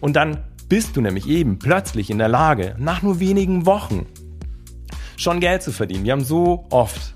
Und 0.00 0.16
dann 0.16 0.38
bist 0.68 0.96
du 0.96 1.00
nämlich 1.00 1.28
eben 1.28 1.58
plötzlich 1.58 2.10
in 2.10 2.18
der 2.18 2.28
Lage, 2.28 2.74
nach 2.78 3.02
nur 3.02 3.20
wenigen 3.20 3.66
Wochen 3.66 4.06
schon 5.16 5.40
Geld 5.40 5.62
zu 5.62 5.72
verdienen. 5.72 6.04
Wir 6.04 6.12
haben 6.12 6.24
so 6.24 6.66
oft 6.70 7.15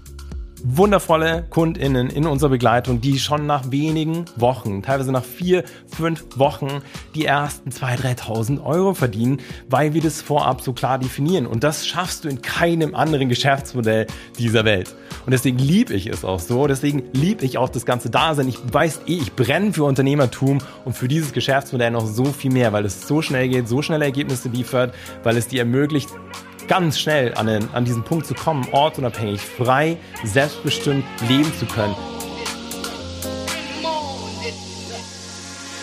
wundervolle 0.65 1.47
KundInnen 1.51 2.11
in 2.11 2.27
unserer 2.27 2.51
Begleitung, 2.51 3.01
die 3.01 3.19
schon 3.19 3.47
nach 3.47 3.71
wenigen 3.71 4.25
Wochen, 4.37 4.83
teilweise 4.83 5.13
nach 5.13 5.25
vier, 5.25 5.65
fünf 5.87 6.25
Wochen, 6.37 6.83
die 7.15 7.25
ersten 7.25 7.71
2.000, 7.71 8.19
3.000 8.19 8.65
Euro 8.65 8.95
verdienen, 8.95 9.39
weil 9.69 9.95
wir 9.95 10.03
das 10.03 10.23
vorab 10.23 10.61
so 10.61 10.73
klar 10.73 10.99
definieren. 10.99 11.47
Und 11.47 11.65
das 11.65 11.87
schaffst 11.87 12.25
du 12.25 12.29
in 12.29 12.43
keinem 12.43 12.95
anderen 12.95 13.29
Geschäftsmodell 13.29 14.07
dieser 14.39 14.65
Welt. 14.65 14.95
Und 15.27 15.33
deswegen 15.33 15.59
liebe 15.59 15.95
ich 15.95 16.07
es 16.07 16.25
auch 16.25 16.41
so. 16.41 16.67
Deswegen 16.67 17.03
liebe 17.13 17.45
ich 17.45 17.59
auch 17.59 17.69
das 17.69 17.85
ganze 17.85 18.11
Dasein. 18.11 18.49
Ich 18.49 18.59
weiß 18.73 19.01
eh, 19.07 19.15
ich 19.15 19.33
brenne 19.35 19.73
für 19.73 19.85
Unternehmertum 19.85 20.59
und 20.85 20.97
für 20.97 21.09
dieses 21.09 21.33
Geschäftsmodell 21.33 21.91
noch 21.91 22.07
so 22.07 22.25
viel 22.27 22.53
mehr, 22.53 22.73
weil 22.73 22.85
es 22.85 23.07
so 23.07 23.23
schnell 23.23 23.49
geht, 23.49 23.69
so 23.69 23.83
schnelle 23.83 24.05
Ergebnisse 24.05 24.49
liefert, 24.49 24.95
weil 25.23 25.37
es 25.37 25.49
dir 25.49 25.61
ermöglicht, 25.61 26.09
ganz 26.71 27.01
schnell 27.01 27.35
an, 27.35 27.49
den, 27.49 27.69
an 27.75 27.85
diesen 27.85 28.05
Punkt 28.05 28.27
zu 28.27 28.33
kommen, 28.33 28.65
ortsunabhängig, 28.71 29.41
frei, 29.41 29.97
selbstbestimmt 30.23 31.05
leben 31.29 31.53
zu 31.59 31.67
können. 31.67 31.97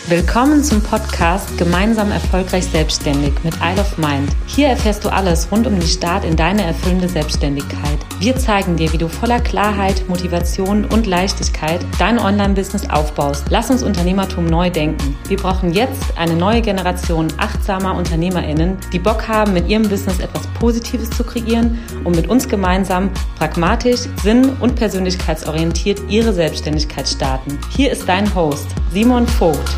Willkommen 0.08 0.64
zum 0.64 0.82
Podcast 0.82 1.58
Gemeinsam 1.58 2.10
erfolgreich 2.10 2.66
selbstständig 2.68 3.34
mit 3.44 3.54
Isle 3.56 3.82
of 3.82 3.98
Mind. 3.98 4.30
Hier 4.46 4.70
erfährst 4.70 5.04
du 5.04 5.10
alles 5.10 5.52
rund 5.52 5.68
um 5.68 5.78
den 5.78 5.90
Start 5.90 6.24
in 6.24 6.38
deine 6.38 6.64
erfüllende 6.64 7.10
Selbstständigkeit. 7.10 8.00
Wir 8.20 8.36
zeigen 8.36 8.78
dir, 8.78 8.92
wie 8.92 8.98
du 8.98 9.08
voller 9.08 9.40
Klarheit, 9.40 10.10
Motivation 10.10 10.86
und 10.86 11.06
Leichtigkeit 11.06 11.86
dein 12.00 12.18
Online-Business 12.18 12.90
aufbaust. 12.90 13.46
Lass 13.52 13.70
uns 13.70 13.84
Unternehmertum 13.84 14.48
neu 14.48 14.72
denken. 14.72 15.16
Wir 15.28 15.38
brauchen 15.38 15.72
jetzt 15.72 16.18
eine 16.18 16.36
neue 16.36 16.62
Generation 16.62 17.28
achtsamer 17.38 17.96
UnternehmerInnen, 17.96 18.78
die 18.92 18.98
Bock 18.98 19.28
haben, 19.28 19.54
mit 19.54 19.70
ihrem 19.70 19.88
Business 19.88 20.20
etwas 20.20 20.48
Positives 20.60 21.12
zu 21.12 21.24
kreieren 21.24 21.78
und 22.06 22.16
mit 22.16 22.28
uns 22.28 22.50
gemeinsam 22.50 23.12
pragmatisch, 23.38 24.08
sinn- 24.24 24.58
und 24.60 24.76
persönlichkeitsorientiert 24.76 26.02
ihre 26.10 26.34
Selbstständigkeit 26.34 27.08
starten. 27.08 27.60
Hier 27.70 27.92
ist 27.92 28.10
dein 28.10 28.34
Host, 28.34 28.68
Simon 28.92 29.28
Vogt. 29.28 29.76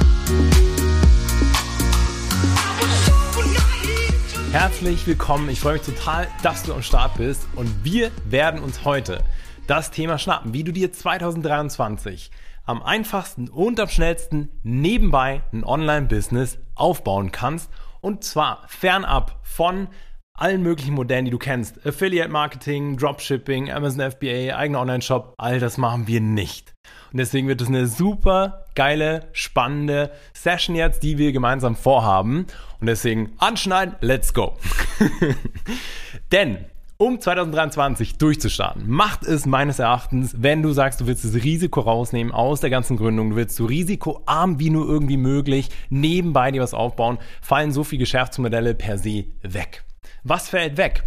Herzlich 4.51 5.05
willkommen. 5.05 5.47
Ich 5.49 5.59
freue 5.59 5.73
mich 5.73 5.83
total, 5.83 6.27
dass 6.41 6.63
du 6.63 6.73
am 6.73 6.81
Start 6.81 7.17
bist. 7.17 7.47
Und 7.55 7.83
wir 7.83 8.09
werden 8.25 8.63
uns 8.63 8.83
heute 8.83 9.23
das 9.67 9.91
Thema 9.91 10.17
schnappen, 10.17 10.53
wie 10.53 10.63
du 10.63 10.73
dir 10.73 10.91
2023 10.91 12.31
am 12.65 12.81
einfachsten 12.81 13.47
und 13.47 13.79
am 13.79 13.89
schnellsten 13.89 14.49
nebenbei 14.63 15.43
ein 15.53 15.63
Online-Business 15.63 16.57
aufbauen 16.73 17.31
kannst. 17.31 17.69
Und 18.01 18.23
zwar 18.23 18.63
fernab 18.67 19.39
von 19.43 19.87
allen 20.39 20.63
möglichen 20.63 20.93
Modellen, 20.93 21.25
die 21.25 21.31
du 21.31 21.37
kennst. 21.37 21.85
Affiliate 21.85 22.29
Marketing, 22.29 22.97
Dropshipping, 22.97 23.71
Amazon 23.71 24.11
FBA, 24.11 24.55
eigener 24.55 24.81
Online-Shop, 24.81 25.33
all 25.37 25.59
das 25.59 25.77
machen 25.77 26.07
wir 26.07 26.21
nicht. 26.21 26.73
Und 27.11 27.17
deswegen 27.17 27.47
wird 27.47 27.61
es 27.61 27.67
eine 27.67 27.87
super 27.87 28.65
geile, 28.75 29.27
spannende 29.33 30.11
Session 30.33 30.75
jetzt, 30.75 31.03
die 31.03 31.17
wir 31.17 31.31
gemeinsam 31.31 31.75
vorhaben. 31.75 32.45
Und 32.79 32.87
deswegen 32.87 33.33
anschneiden, 33.37 33.95
let's 34.01 34.33
go. 34.33 34.57
Denn 36.31 36.65
um 36.97 37.19
2023 37.19 38.17
durchzustarten, 38.17 38.83
macht 38.89 39.23
es 39.23 39.45
meines 39.45 39.79
Erachtens, 39.79 40.35
wenn 40.37 40.61
du 40.61 40.73
sagst, 40.73 40.99
du 40.99 41.07
willst 41.07 41.23
das 41.23 41.33
Risiko 41.33 41.79
rausnehmen 41.79 42.33
aus 42.33 42.59
der 42.59 42.69
ganzen 42.69 42.97
Gründung, 42.97 43.31
du 43.31 43.35
willst 43.37 43.55
so 43.55 43.65
risikoarm 43.65 44.59
wie 44.59 44.69
nur 44.69 44.87
irgendwie 44.87 45.15
möglich 45.15 45.69
nebenbei 45.89 46.51
dir 46.51 46.61
was 46.61 46.73
aufbauen, 46.73 47.17
fallen 47.41 47.71
so 47.71 47.85
viele 47.85 48.01
Geschäftsmodelle 48.01 48.75
per 48.75 48.97
se 48.97 49.25
weg. 49.41 49.85
Was 50.23 50.49
fällt 50.49 50.77
weg? 50.77 51.03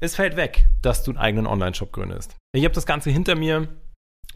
Es 0.00 0.16
fällt 0.16 0.36
weg, 0.36 0.68
dass 0.82 1.04
du 1.04 1.12
einen 1.12 1.18
eigenen 1.18 1.46
Online-Shop 1.46 1.92
gründest. 1.92 2.36
Ich 2.52 2.64
habe 2.64 2.74
das 2.74 2.86
Ganze 2.86 3.10
hinter 3.10 3.36
mir 3.36 3.68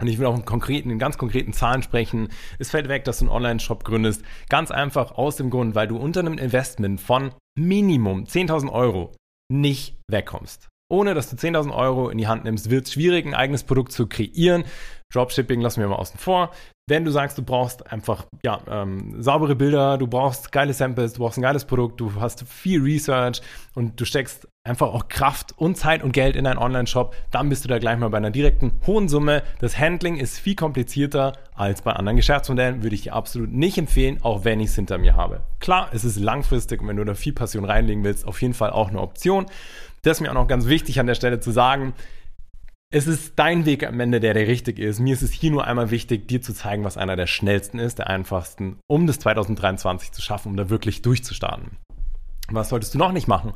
und 0.01 0.07
ich 0.07 0.19
will 0.19 0.27
auch 0.27 0.37
in, 0.37 0.45
konkreten, 0.45 0.91
in 0.91 0.99
ganz 0.99 1.19
konkreten 1.19 1.53
Zahlen 1.53 1.83
sprechen. 1.83 2.29
Es 2.59 2.71
fällt 2.71 2.89
weg, 2.89 3.05
dass 3.05 3.19
du 3.19 3.25
einen 3.25 3.33
Online-Shop 3.33 3.85
gründest. 3.85 4.23
Ganz 4.49 4.71
einfach 4.71 5.13
aus 5.13 5.37
dem 5.37 5.51
Grund, 5.51 5.75
weil 5.75 5.89
du 5.89 5.97
unter 5.97 6.21
einem 6.21 6.39
Investment 6.39 7.01
von 7.01 7.33
Minimum 7.59 8.25
10.000 8.25 8.71
Euro 8.73 9.13
nicht 9.53 10.01
wegkommst. 10.09 10.69
Ohne 10.91 11.15
dass 11.15 11.31
du 11.31 11.37
10.000 11.37 11.75
Euro 11.75 12.09
in 12.09 12.19
die 12.19 12.27
Hand 12.27 12.45
nimmst, 12.45 12.71
wird 12.71 12.87
es 12.87 12.95
schwierig, 12.95 13.27
ein 13.27 13.35
eigenes 13.35 13.65
Produkt 13.65 13.93
zu 13.93 14.07
kreieren. 14.07 14.65
Dropshipping 15.13 15.61
lassen 15.61 15.81
wir 15.81 15.89
mal 15.89 15.97
außen 15.97 16.19
vor. 16.19 16.51
Wenn 16.91 17.05
du 17.05 17.13
sagst, 17.13 17.39
du 17.39 17.45
brauchst 17.45 17.93
einfach 17.93 18.27
ja, 18.43 18.59
ähm, 18.69 19.15
saubere 19.23 19.55
Bilder, 19.55 19.97
du 19.97 20.09
brauchst 20.09 20.51
geile 20.51 20.73
Samples, 20.73 21.13
du 21.13 21.21
brauchst 21.21 21.39
ein 21.39 21.43
geiles 21.43 21.65
Produkt, 21.65 22.01
du 22.01 22.21
hast 22.21 22.45
viel 22.49 22.83
Research 22.83 23.43
und 23.77 24.01
du 24.01 24.05
steckst 24.05 24.49
einfach 24.65 24.89
auch 24.89 25.07
Kraft 25.07 25.55
und 25.57 25.77
Zeit 25.77 26.03
und 26.03 26.11
Geld 26.11 26.35
in 26.35 26.43
deinen 26.43 26.59
Online-Shop, 26.59 27.15
dann 27.31 27.49
bist 27.49 27.65
du 27.65 27.69
da 27.69 27.79
gleich 27.79 27.97
mal 27.97 28.11
bei 28.11 28.17
einer 28.17 28.33
direkten 28.33 28.73
hohen 28.89 29.09
Summe. 29.09 29.45
Das 29.61 29.79
Handling 29.79 30.17
ist 30.17 30.41
viel 30.41 30.57
komplizierter 30.57 31.35
als 31.55 31.83
bei 31.83 31.93
anderen 31.93 32.17
Geschäftsmodellen, 32.17 32.83
würde 32.83 32.97
ich 32.97 33.03
dir 33.03 33.15
absolut 33.15 33.53
nicht 33.53 33.79
empfehlen, 33.79 34.19
auch 34.23 34.45
wenn 34.45 34.59
ich 34.59 34.71
es 34.71 34.75
hinter 34.75 34.99
mir 34.99 35.15
habe. 35.15 35.43
Klar, 35.61 35.91
es 35.93 36.05
ist 36.05 36.19
langfristig 36.19 36.83
und 36.83 36.89
wenn 36.89 36.97
du 36.97 37.05
da 37.05 37.15
viel 37.15 37.33
Passion 37.33 37.65
reinlegen 37.65 38.03
willst, 38.03 38.27
auf 38.27 38.43
jeden 38.43 38.55
Fall 38.55 38.71
auch 38.71 38.89
eine 38.89 39.01
Option. 39.01 39.47
Das 40.03 40.17
ist 40.17 40.23
mir 40.23 40.31
auch 40.31 40.35
noch 40.35 40.49
ganz 40.49 40.67
wichtig 40.67 40.99
an 40.99 41.07
der 41.07 41.15
Stelle 41.15 41.39
zu 41.39 41.53
sagen. 41.53 41.93
Es 42.93 43.07
ist 43.07 43.35
dein 43.37 43.67
Weg 43.67 43.87
am 43.87 44.01
Ende, 44.01 44.19
der 44.19 44.35
der 44.35 44.49
richtig 44.49 44.81
ist. 44.81 44.99
Mir 44.99 45.15
ist 45.15 45.23
es 45.23 45.31
hier 45.31 45.53
nur 45.53 45.65
einmal 45.65 45.93
wichtig, 45.93 46.27
dir 46.27 46.43
zu 46.43 46.53
zeigen, 46.53 46.83
was 46.83 46.97
einer 46.97 47.15
der 47.15 47.29
schnellsten 47.29 47.79
ist, 47.79 48.01
der 48.01 48.09
einfachsten, 48.09 48.81
um 48.89 49.07
das 49.07 49.21
2023 49.21 50.11
zu 50.11 50.21
schaffen, 50.21 50.49
um 50.49 50.57
da 50.57 50.71
wirklich 50.71 51.01
durchzustarten. 51.01 51.77
Was 52.49 52.71
solltest 52.71 52.93
du 52.95 52.99
noch 52.99 53.13
nicht 53.13 53.29
machen? 53.29 53.53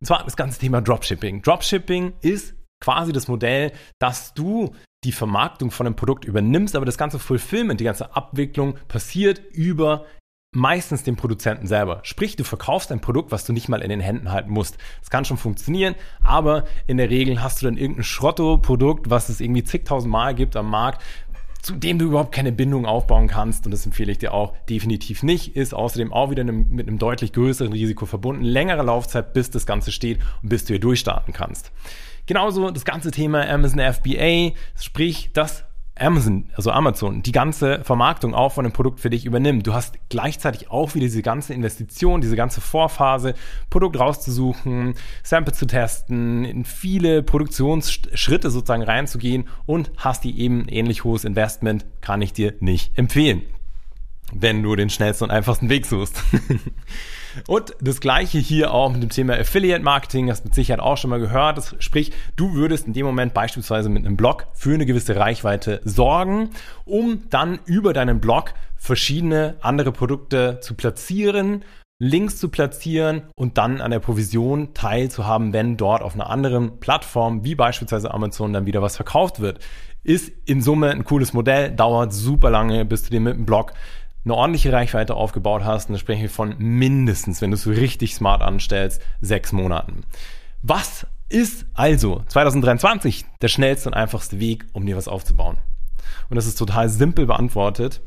Und 0.00 0.06
zwar 0.06 0.22
das 0.24 0.36
ganze 0.36 0.60
Thema 0.60 0.82
Dropshipping. 0.82 1.40
Dropshipping 1.40 2.12
ist 2.20 2.54
quasi 2.84 3.14
das 3.14 3.28
Modell, 3.28 3.72
dass 3.98 4.34
du 4.34 4.74
die 5.04 5.12
Vermarktung 5.12 5.70
von 5.70 5.86
einem 5.86 5.96
Produkt 5.96 6.26
übernimmst, 6.26 6.76
aber 6.76 6.84
das 6.84 6.98
ganze 6.98 7.18
Fulfillment, 7.18 7.80
die 7.80 7.84
ganze 7.84 8.14
Abwicklung 8.14 8.76
passiert 8.88 9.40
über 9.52 10.04
meistens 10.52 11.02
den 11.02 11.16
Produzenten 11.16 11.66
selber. 11.66 12.00
Sprich, 12.02 12.36
du 12.36 12.44
verkaufst 12.44 12.90
ein 12.90 13.00
Produkt, 13.00 13.30
was 13.30 13.44
du 13.44 13.52
nicht 13.52 13.68
mal 13.68 13.82
in 13.82 13.90
den 13.90 14.00
Händen 14.00 14.32
halten 14.32 14.50
musst. 14.50 14.78
Das 15.00 15.10
kann 15.10 15.24
schon 15.24 15.36
funktionieren, 15.36 15.94
aber 16.22 16.64
in 16.86 16.96
der 16.96 17.10
Regel 17.10 17.42
hast 17.42 17.60
du 17.60 17.66
dann 17.66 17.76
irgendein 17.76 18.04
Schrotto-Produkt, 18.04 19.10
was 19.10 19.28
es 19.28 19.40
irgendwie 19.40 19.64
zigtausend 19.64 20.10
Mal 20.10 20.34
gibt 20.34 20.56
am 20.56 20.70
Markt, 20.70 21.02
zu 21.62 21.74
dem 21.74 21.98
du 21.98 22.06
überhaupt 22.06 22.32
keine 22.32 22.52
Bindung 22.52 22.86
aufbauen 22.86 23.26
kannst. 23.26 23.66
Und 23.66 23.72
das 23.72 23.84
empfehle 23.84 24.12
ich 24.12 24.18
dir 24.18 24.32
auch 24.32 24.54
definitiv 24.68 25.22
nicht. 25.22 25.56
Ist 25.56 25.74
außerdem 25.74 26.12
auch 26.12 26.30
wieder 26.30 26.44
mit 26.44 26.86
einem 26.86 26.98
deutlich 26.98 27.32
größeren 27.32 27.72
Risiko 27.72 28.06
verbunden. 28.06 28.44
Längere 28.44 28.84
Laufzeit, 28.84 29.32
bis 29.32 29.50
das 29.50 29.66
Ganze 29.66 29.90
steht 29.90 30.20
und 30.42 30.48
bis 30.48 30.64
du 30.64 30.74
hier 30.74 30.80
durchstarten 30.80 31.34
kannst. 31.34 31.72
Genauso 32.26 32.70
das 32.70 32.84
ganze 32.84 33.10
Thema 33.10 33.48
Amazon 33.48 33.80
FBA, 33.80 34.52
sprich 34.76 35.30
das 35.32 35.64
Amazon, 35.98 36.50
also 36.54 36.70
Amazon, 36.70 37.22
die 37.22 37.32
ganze 37.32 37.82
Vermarktung 37.82 38.34
auch 38.34 38.52
von 38.52 38.64
dem 38.64 38.72
Produkt 38.72 39.00
für 39.00 39.08
dich 39.08 39.24
übernimmt. 39.24 39.66
Du 39.66 39.72
hast 39.72 39.94
gleichzeitig 40.10 40.70
auch 40.70 40.94
wieder 40.94 41.06
diese 41.06 41.22
ganze 41.22 41.54
Investition, 41.54 42.20
diese 42.20 42.36
ganze 42.36 42.60
Vorphase, 42.60 43.34
Produkt 43.70 43.98
rauszusuchen, 43.98 44.94
Sample 45.22 45.54
zu 45.54 45.66
testen, 45.66 46.44
in 46.44 46.64
viele 46.66 47.22
Produktionsschritte 47.22 48.50
sozusagen 48.50 48.82
reinzugehen 48.82 49.48
und 49.64 49.90
hast 49.96 50.24
die 50.24 50.38
eben 50.38 50.68
ähnlich 50.68 51.04
hohes 51.04 51.24
Investment, 51.24 51.86
kann 52.02 52.20
ich 52.20 52.34
dir 52.34 52.54
nicht 52.60 52.96
empfehlen, 52.98 53.42
wenn 54.32 54.62
du 54.62 54.76
den 54.76 54.90
schnellsten 54.90 55.24
und 55.24 55.30
einfachsten 55.30 55.70
Weg 55.70 55.86
suchst. 55.86 56.22
Und 57.46 57.74
das 57.80 58.00
gleiche 58.00 58.38
hier 58.38 58.72
auch 58.72 58.92
mit 58.92 59.02
dem 59.02 59.10
Thema 59.10 59.34
Affiliate 59.34 59.82
Marketing, 59.82 60.30
hast 60.30 60.42
du 60.42 60.48
mit 60.48 60.54
Sicherheit 60.54 60.80
auch 60.80 60.96
schon 60.96 61.10
mal 61.10 61.20
gehört. 61.20 61.58
Das, 61.58 61.74
sprich, 61.78 62.12
du 62.36 62.54
würdest 62.54 62.86
in 62.86 62.92
dem 62.92 63.06
Moment 63.06 63.34
beispielsweise 63.34 63.88
mit 63.88 64.04
einem 64.04 64.16
Blog 64.16 64.46
für 64.52 64.74
eine 64.74 64.86
gewisse 64.86 65.16
Reichweite 65.16 65.80
sorgen, 65.84 66.50
um 66.84 67.24
dann 67.30 67.58
über 67.66 67.92
deinen 67.92 68.20
Blog 68.20 68.54
verschiedene 68.76 69.56
andere 69.60 69.92
Produkte 69.92 70.60
zu 70.60 70.74
platzieren, 70.74 71.64
Links 71.98 72.36
zu 72.36 72.50
platzieren 72.50 73.22
und 73.36 73.56
dann 73.56 73.80
an 73.80 73.90
der 73.90 74.00
Provision 74.00 74.74
teilzuhaben, 74.74 75.54
wenn 75.54 75.78
dort 75.78 76.02
auf 76.02 76.14
einer 76.14 76.28
anderen 76.28 76.78
Plattform, 76.78 77.42
wie 77.42 77.54
beispielsweise 77.54 78.12
Amazon, 78.12 78.52
dann 78.52 78.66
wieder 78.66 78.82
was 78.82 78.96
verkauft 78.96 79.40
wird. 79.40 79.60
Ist 80.02 80.30
in 80.44 80.60
Summe 80.60 80.90
ein 80.90 81.04
cooles 81.04 81.32
Modell, 81.32 81.70
dauert 81.70 82.12
super 82.12 82.50
lange, 82.50 82.84
bis 82.84 83.04
du 83.04 83.10
dir 83.10 83.20
mit 83.20 83.34
dem 83.34 83.46
Blog 83.46 83.72
eine 84.26 84.34
ordentliche 84.34 84.72
Reichweite 84.72 85.14
aufgebaut 85.14 85.64
hast, 85.64 85.88
und 85.88 85.98
sprechen 85.98 86.22
wir 86.22 86.30
von 86.30 86.56
mindestens, 86.58 87.40
wenn 87.40 87.52
du 87.52 87.54
es 87.54 87.66
richtig 87.66 88.14
smart 88.14 88.42
anstellst, 88.42 89.00
sechs 89.20 89.52
Monaten. 89.52 90.04
Was 90.62 91.06
ist 91.28 91.64
also 91.74 92.22
2023 92.26 93.24
der 93.40 93.48
schnellste 93.48 93.88
und 93.88 93.94
einfachste 93.94 94.40
Weg, 94.40 94.66
um 94.72 94.84
dir 94.84 94.96
was 94.96 95.06
aufzubauen? 95.06 95.58
Und 96.28 96.34
das 96.34 96.46
ist 96.46 96.58
total 96.58 96.88
simpel 96.88 97.26
beantwortet 97.26 98.00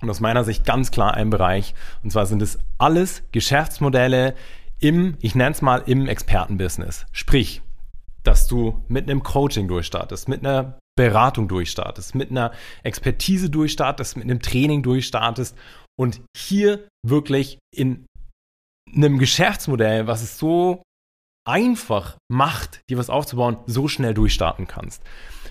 und 0.00 0.08
aus 0.08 0.20
meiner 0.20 0.44
Sicht 0.44 0.64
ganz 0.64 0.92
klar 0.92 1.14
ein 1.14 1.30
Bereich. 1.30 1.74
Und 2.04 2.10
zwar 2.10 2.26
sind 2.26 2.42
es 2.42 2.60
alles 2.78 3.24
Geschäftsmodelle 3.32 4.34
im, 4.78 5.16
ich 5.20 5.34
nenne 5.34 5.50
es 5.50 5.62
mal, 5.62 5.82
im 5.86 6.06
Expertenbusiness. 6.06 7.06
Sprich, 7.10 7.60
dass 8.22 8.46
du 8.46 8.84
mit 8.88 9.10
einem 9.10 9.24
Coaching 9.24 9.66
durchstartest, 9.66 10.28
mit 10.28 10.46
einer 10.46 10.78
Beratung 10.96 11.48
durchstartest, 11.48 12.14
mit 12.14 12.30
einer 12.30 12.52
Expertise 12.82 13.50
durchstartest, 13.50 14.16
mit 14.16 14.24
einem 14.24 14.40
Training 14.40 14.82
durchstartest 14.82 15.56
und 15.98 16.20
hier 16.36 16.88
wirklich 17.06 17.58
in 17.74 18.06
einem 18.94 19.18
Geschäftsmodell, 19.18 20.06
was 20.06 20.22
es 20.22 20.38
so 20.38 20.82
einfach 21.48 22.18
macht, 22.30 22.82
dir 22.90 22.98
was 22.98 23.10
aufzubauen, 23.10 23.58
so 23.66 23.88
schnell 23.88 24.14
durchstarten 24.14 24.66
kannst. 24.66 25.02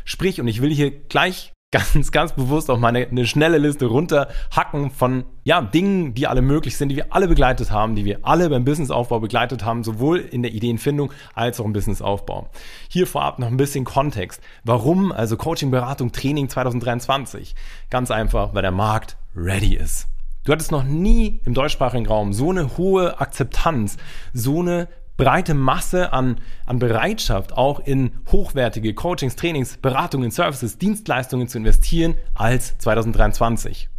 Sprich, 0.06 0.40
und 0.40 0.48
ich 0.48 0.62
will 0.62 0.74
hier 0.74 0.92
gleich 0.92 1.54
ganz, 1.72 2.12
ganz 2.12 2.34
bewusst 2.34 2.70
auch 2.70 2.80
mal 2.80 2.88
eine, 2.88 3.08
eine, 3.08 3.28
schnelle 3.28 3.60
Liste 3.60 3.86
runterhacken 3.86 4.90
von 4.90 5.26
ja, 5.44 5.62
Dingen, 5.62 6.16
die 6.16 6.26
alle 6.26 6.42
möglich 6.42 6.78
sind, 6.78 6.90
die 6.90 6.96
wir 6.96 7.14
alle 7.14 7.28
begleitet 7.28 7.70
haben, 7.72 7.96
die 7.96 8.06
wir 8.06 8.20
alle 8.24 8.50
beim 8.50 8.66
Businessaufbau 8.66 9.20
begleitet 9.20 9.64
haben, 9.64 9.84
sowohl 9.84 10.18
in 10.20 10.42
der 10.42 10.52
Ideenfindung 10.52 11.12
als 11.36 11.60
auch 11.60 11.66
im 11.66 11.74
Businessaufbau. 11.74 12.50
Hier 12.88 13.06
vorab 13.06 13.38
noch 13.38 13.48
ein 13.48 13.58
bisschen 13.58 13.86
Kontext. 13.86 14.42
Warum 14.64 15.12
also 15.12 15.38
Coaching, 15.38 15.70
Beratung, 15.70 16.12
Training 16.12 16.50
2023? 16.50 17.54
Ganz 17.90 18.10
einfach, 18.10 18.56
weil 18.56 18.64
der 18.64 18.72
Markt 18.72 19.18
ready 19.36 19.76
ist. 19.76 20.08
Du 20.46 20.52
hattest 20.52 20.72
noch 20.72 20.84
nie 20.84 21.42
im 21.46 21.54
deutschsprachigen 21.54 22.08
Raum 22.08 22.34
so 22.34 22.50
eine 22.50 22.78
hohe 22.78 23.20
Akzeptanz, 23.20 23.98
so 24.34 24.62
eine 24.62 24.88
breite 25.20 25.54
Masse 25.54 26.14
an, 26.14 26.38
an 26.66 26.80
Bereitschaft, 26.80 27.52
auch 27.52 27.82
in 27.82 28.12
hochwertige 28.32 28.94
Coachings, 28.94 29.36
Trainings, 29.36 29.76
Beratungen, 29.78 30.32
Services, 30.32 30.78
Dienstleistungen 30.78 31.50
zu 31.50 31.58
investieren 31.58 32.16
als 32.34 32.78
2023. 32.78 33.90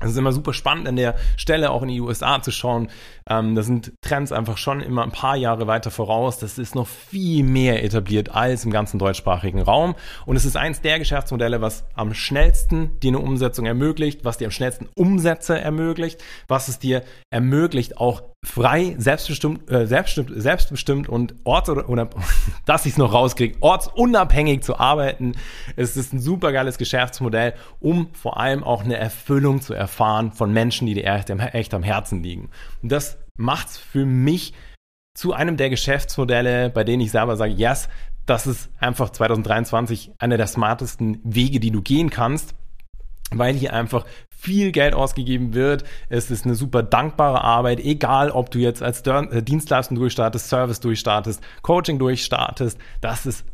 Es 0.00 0.10
ist 0.10 0.16
immer 0.16 0.32
super 0.32 0.52
spannend 0.52 0.86
an 0.86 0.94
der 0.94 1.16
Stelle 1.36 1.70
auch 1.70 1.82
in 1.82 1.88
die 1.88 2.00
USA 2.00 2.40
zu 2.40 2.52
schauen. 2.52 2.88
Ähm, 3.28 3.56
da 3.56 3.62
sind 3.62 3.92
Trends 4.00 4.30
einfach 4.30 4.56
schon 4.56 4.80
immer 4.80 5.02
ein 5.02 5.10
paar 5.10 5.36
Jahre 5.36 5.66
weiter 5.66 5.90
voraus. 5.90 6.38
Das 6.38 6.56
ist 6.56 6.76
noch 6.76 6.86
viel 6.86 7.42
mehr 7.42 7.82
etabliert 7.84 8.30
als 8.30 8.64
im 8.64 8.70
ganzen 8.70 9.00
deutschsprachigen 9.00 9.60
Raum. 9.60 9.96
Und 10.24 10.36
es 10.36 10.44
ist 10.44 10.56
eins 10.56 10.80
der 10.80 11.00
Geschäftsmodelle, 11.00 11.60
was 11.60 11.84
am 11.94 12.14
schnellsten 12.14 13.00
dir 13.00 13.08
eine 13.08 13.18
Umsetzung 13.18 13.66
ermöglicht, 13.66 14.24
was 14.24 14.38
dir 14.38 14.46
am 14.46 14.52
schnellsten 14.52 14.88
Umsätze 14.94 15.60
ermöglicht, 15.60 16.22
was 16.46 16.68
es 16.68 16.78
dir 16.78 17.02
ermöglicht, 17.30 17.98
auch 17.98 18.22
frei, 18.48 18.94
selbstbestimmt, 18.98 19.70
äh, 19.70 19.86
selbstbestimmt, 19.86 20.42
selbstbestimmt 20.42 21.08
und 21.08 21.34
orts- 21.44 21.68
oder, 21.68 22.08
dass 22.64 22.86
ich 22.86 22.92
es 22.92 22.98
noch 22.98 23.12
rauskriege, 23.12 23.56
ortsunabhängig 23.60 24.62
zu 24.62 24.78
arbeiten. 24.78 25.32
Es 25.76 25.96
ist 25.96 26.12
ein 26.12 26.20
super 26.20 26.52
geiles 26.52 26.78
Geschäftsmodell, 26.78 27.54
um 27.78 28.08
vor 28.14 28.40
allem 28.40 28.64
auch 28.64 28.84
eine 28.84 28.96
Erfüllung 28.96 29.60
zu 29.60 29.74
erfahren 29.74 30.32
von 30.32 30.52
Menschen, 30.52 30.86
die 30.86 30.94
dir 30.94 31.04
echt, 31.04 31.30
echt 31.30 31.74
am 31.74 31.82
Herzen 31.82 32.22
liegen. 32.22 32.50
Und 32.82 32.90
das 32.90 33.18
macht 33.36 33.68
es 33.68 33.76
für 33.76 34.06
mich 34.06 34.54
zu 35.14 35.32
einem 35.32 35.56
der 35.56 35.68
Geschäftsmodelle, 35.68 36.70
bei 36.70 36.84
denen 36.84 37.02
ich 37.02 37.10
selber 37.10 37.36
sage, 37.36 37.52
yes, 37.52 37.88
das 38.24 38.46
ist 38.46 38.70
einfach 38.78 39.10
2023 39.10 40.12
einer 40.18 40.36
der 40.36 40.46
smartesten 40.46 41.20
Wege, 41.24 41.60
die 41.60 41.70
du 41.70 41.82
gehen 41.82 42.10
kannst 42.10 42.54
weil 43.30 43.54
hier 43.54 43.72
einfach 43.72 44.04
viel 44.30 44.72
Geld 44.72 44.94
ausgegeben 44.94 45.54
wird. 45.54 45.84
Es 46.08 46.30
ist 46.30 46.44
eine 46.44 46.54
super 46.54 46.82
dankbare 46.82 47.42
Arbeit, 47.42 47.80
egal 47.80 48.30
ob 48.30 48.50
du 48.50 48.58
jetzt 48.58 48.82
als 48.82 49.02
äh, 49.02 49.42
Dienstleistung 49.42 49.96
durchstartest, 49.96 50.48
Service 50.48 50.80
durchstartest, 50.80 51.42
Coaching 51.62 51.98
durchstartest. 51.98 52.78
Das 53.00 53.26
ist 53.26 53.44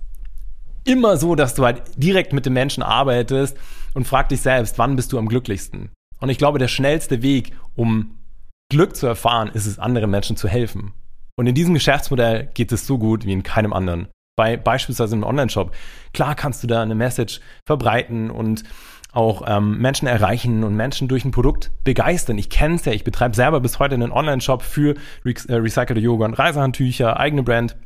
immer 0.85 1.17
so, 1.17 1.35
dass 1.35 1.55
du 1.55 1.65
halt 1.65 1.83
direkt 1.97 2.33
mit 2.33 2.47
den 2.47 2.53
Menschen 2.53 2.83
arbeitest 2.83 3.57
und 3.95 4.07
frag 4.07 4.29
dich 4.29 4.43
selbst, 4.43 4.79
wann 4.79 4.97
bist 4.97 5.13
du 5.13 5.19
am 5.19 5.29
glücklichsten? 5.29 5.91
Und 6.21 6.29
ich 6.29 6.39
glaube, 6.39 6.59
der 6.59 6.69
schnellste 6.69 7.23
Weg, 7.23 7.53
um 7.75 8.19
Glück 8.71 8.97
zu 8.97 9.07
erfahren, 9.07 9.51
ist 9.53 9.67
es, 9.67 9.79
anderen 9.79 10.11
Menschen 10.11 10.37
zu 10.37 10.49
helfen. 10.49 10.93
Und 11.37 11.47
in 11.47 11.55
diesem 11.55 11.75
Geschäftsmodell 11.75 12.51
geht 12.55 12.73
es 12.73 12.87
so 12.87 12.99
gut 12.99 13.27
wie 13.27 13.33
in 13.33 13.43
keinem 13.43 13.73
anderen. 13.73 14.09
Bei 14.37 14.57
beispielsweise 14.57 15.15
einem 15.15 15.25
Online-Shop. 15.25 15.75
Klar 16.13 16.35
kannst 16.35 16.63
du 16.63 16.67
da 16.67 16.83
eine 16.83 16.95
Message 16.95 17.41
verbreiten 17.67 18.31
und 18.31 18.65
auch 19.15 19.43
ähm, 19.47 19.79
Menschen 19.79 20.09
erreichen 20.09 20.65
und 20.65 20.75
Menschen 20.75 21.09
durch 21.09 21.25
ein 21.25 21.31
Produkt 21.31 21.71
begeistern. 21.85 22.39
Ich 22.39 22.51
kenne 22.51 22.75
es 22.75 22.85
ja, 22.85 22.93
ich 22.93 23.05
betreibe 23.05 23.35
selber 23.35 23.61
bis 23.61 23.79
heute 23.79 23.95
einen 23.95 24.13
Online-Shop 24.13 24.63
für 24.63 24.95
Re 25.25 25.35
äh, 25.49 25.55
recycelte 25.55 26.01
Yoga 26.01 26.27
und 26.27 26.35
Reisehandtücher, 26.35 27.19
eigene 27.19 27.43
Brand. 27.43 27.77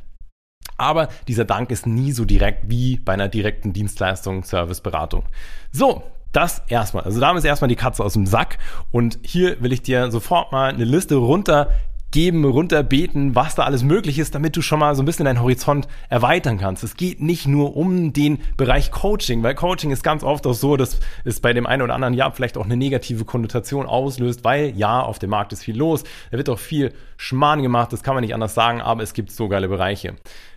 Aber 0.77 1.09
dieser 1.27 1.45
Dank 1.45 1.71
ist 1.71 1.85
nie 1.85 2.11
so 2.11 2.25
direkt 2.25 2.69
wie 2.69 2.97
bei 2.97 3.13
einer 3.13 3.27
direkten 3.27 3.73
Dienstleistung, 3.73 4.43
Service, 4.43 4.81
Beratung. 4.81 5.23
So, 5.71 6.03
das 6.31 6.61
erstmal. 6.67 7.03
Also 7.03 7.19
damit 7.19 7.39
ist 7.39 7.45
erstmal 7.45 7.69
die 7.69 7.75
Katze 7.75 8.03
aus 8.03 8.13
dem 8.13 8.25
Sack. 8.25 8.57
Und 8.91 9.19
hier 9.21 9.61
will 9.61 9.73
ich 9.73 9.81
dir 9.81 10.11
sofort 10.11 10.51
mal 10.51 10.73
eine 10.73 10.85
Liste 10.85 11.15
runter 11.15 11.69
geben, 12.11 12.43
runterbeten, 12.43 13.35
was 13.35 13.55
da 13.55 13.63
alles 13.63 13.83
möglich 13.83 14.17
ist, 14.17 14.33
damit 14.33 14.55
du 14.55 14.61
schon 14.61 14.79
mal 14.79 14.95
so 14.95 15.03
ein 15.03 15.05
bisschen 15.05 15.25
deinen 15.25 15.41
Horizont 15.41 15.87
erweitern 16.09 16.57
kannst. 16.57 16.83
Es 16.83 16.95
geht 16.95 17.21
nicht 17.21 17.47
nur 17.47 17.75
um 17.75 18.13
den 18.13 18.39
Bereich 18.57 18.91
Coaching, 18.91 19.43
weil 19.43 19.55
Coaching 19.55 19.91
ist 19.91 20.03
ganz 20.03 20.23
oft 20.23 20.47
auch 20.47 20.53
so, 20.53 20.75
dass 20.75 20.99
es 21.23 21.39
bei 21.39 21.53
dem 21.53 21.67
einen 21.67 21.83
oder 21.83 21.93
anderen 21.93 22.13
Jahr 22.13 22.31
vielleicht 22.31 22.57
auch 22.57 22.65
eine 22.65 22.77
negative 22.77 23.25
Konnotation 23.25 23.85
auslöst, 23.85 24.43
weil 24.43 24.75
ja, 24.75 25.01
auf 25.01 25.19
dem 25.19 25.29
Markt 25.29 25.53
ist 25.53 25.63
viel 25.63 25.77
los, 25.77 26.03
da 26.31 26.37
wird 26.37 26.49
auch 26.49 26.59
viel 26.59 26.93
Schmarrn 27.17 27.61
gemacht, 27.61 27.93
das 27.93 28.03
kann 28.03 28.15
man 28.15 28.23
nicht 28.23 28.33
anders 28.33 28.55
sagen, 28.55 28.81
aber 28.81 29.03
es 29.03 29.13
gibt 29.13 29.31
so 29.31 29.47
geile 29.47 29.67
Bereiche. 29.67 30.15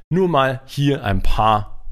Nur 0.08 0.28
mal 0.28 0.62
hier 0.66 1.04
ein 1.04 1.22
paar 1.22 1.84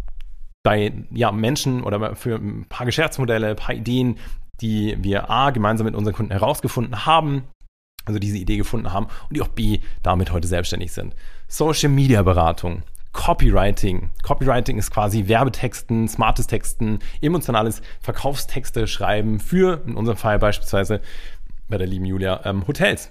bei 0.63 0.93
ja, 1.11 1.33
Menschen 1.33 1.83
oder 1.83 2.15
für 2.17 2.37
ein 2.37 2.67
paar 2.69 2.87
Geschäftsmodelle, 2.87 3.49
ein 3.49 3.57
paar 3.57 3.75
Ideen, 3.75 4.19
die 4.61 4.97
wir 5.01 5.31
A 5.31 5.51
gemeinsam 5.51 5.87
mit 5.87 5.95
unseren 5.95 6.15
Kunden 6.15 6.33
herausgefunden 6.33 7.07
haben, 7.07 7.45
also 8.05 8.19
diese 8.19 8.39
Idee 8.39 8.57
gefunden 8.57 8.93
haben 8.93 9.07
und 9.29 9.37
die 9.37 9.43
auch 9.43 9.49
B 9.49 9.81
damit 10.03 10.33
heute 10.33 10.49
selbstständig 10.49 10.93
sind. 10.93 11.15
Social 11.49 11.91
Media 11.91 12.23
Beratung. 12.23 12.83
Copywriting. 13.13 14.11
Copywriting 14.23 14.79
ist 14.79 14.91
quasi 14.91 15.27
Werbetexten, 15.27 16.09
smartes 16.09 16.47
Texten, 16.47 17.01
emotionales 17.21 17.83
Verkaufstexte 18.01 18.87
schreiben 18.87 19.41
für, 19.41 19.83
in 19.87 19.97
unserem 19.97 20.17
Fall 20.17 20.39
beispielsweise 20.39 21.01
bei 21.69 21.77
der 21.77 21.87
lieben 21.87 22.05
Julia, 22.05 22.41
ähm, 22.45 22.67
Hotels. 22.67 23.11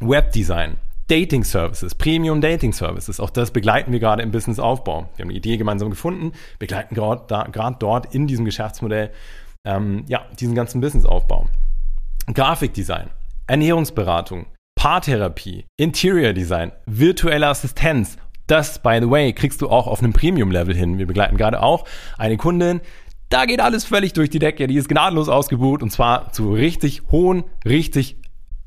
Webdesign. 0.00 0.78
Dating 1.08 1.44
Services, 1.44 1.94
Premium 1.94 2.40
Dating 2.40 2.72
Services. 2.72 3.20
Auch 3.20 3.30
das 3.30 3.50
begleiten 3.50 3.92
wir 3.92 4.00
gerade 4.00 4.22
im 4.22 4.30
Businessaufbau. 4.30 5.10
Wir 5.16 5.24
haben 5.24 5.30
eine 5.30 5.38
Idee 5.38 5.56
gemeinsam 5.56 5.90
gefunden, 5.90 6.32
begleiten 6.58 6.94
gerade 6.94 7.24
da, 7.28 7.70
dort 7.78 8.14
in 8.14 8.26
diesem 8.26 8.44
Geschäftsmodell 8.44 9.10
ähm, 9.64 10.04
ja, 10.08 10.24
diesen 10.38 10.54
ganzen 10.54 10.80
Businessaufbau. 10.80 11.46
Grafikdesign. 12.32 13.10
Ernährungsberatung, 13.52 14.46
Paartherapie, 14.76 15.66
Interior 15.76 16.32
Design, 16.32 16.72
virtuelle 16.86 17.48
Assistenz. 17.48 18.16
Das, 18.46 18.82
by 18.82 18.98
the 18.98 19.10
way, 19.10 19.34
kriegst 19.34 19.60
du 19.60 19.68
auch 19.68 19.88
auf 19.88 20.02
einem 20.02 20.14
Premium-Level 20.14 20.74
hin. 20.74 20.96
Wir 20.96 21.06
begleiten 21.06 21.36
gerade 21.36 21.62
auch 21.62 21.84
eine 22.16 22.38
Kundin, 22.38 22.80
da 23.28 23.44
geht 23.44 23.60
alles 23.60 23.84
völlig 23.84 24.14
durch 24.14 24.30
die 24.30 24.38
Decke. 24.38 24.68
Die 24.68 24.76
ist 24.76 24.88
gnadenlos 24.88 25.28
ausgebucht 25.28 25.82
und 25.82 25.90
zwar 25.90 26.32
zu 26.32 26.50
richtig 26.50 27.02
hohen, 27.10 27.44
richtig 27.66 28.16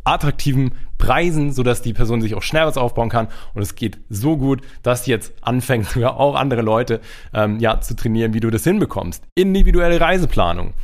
attraktiven 0.04 0.74
Preisen, 1.00 1.52
sodass 1.52 1.82
die 1.82 1.94
Person 1.94 2.22
sich 2.22 2.36
auch 2.36 2.44
schnell 2.44 2.68
was 2.68 2.78
aufbauen 2.78 3.10
kann. 3.10 3.28
Und 3.56 3.64
es 3.64 3.74
geht 3.74 3.98
so 4.10 4.38
gut, 4.38 4.62
dass 4.84 5.08
jetzt 5.08 5.34
anfängt 5.42 5.86
sogar 5.90 6.20
auch 6.20 6.36
andere 6.36 6.62
Leute 6.62 7.02
ähm, 7.34 7.60
ja, 7.60 7.82
zu 7.82 7.96
trainieren, 7.96 8.36
wie 8.36 8.40
du 8.40 8.52
das 8.52 8.64
hinbekommst. 8.64 9.24
Individuelle 9.34 10.00
Reiseplanung, 10.00 10.76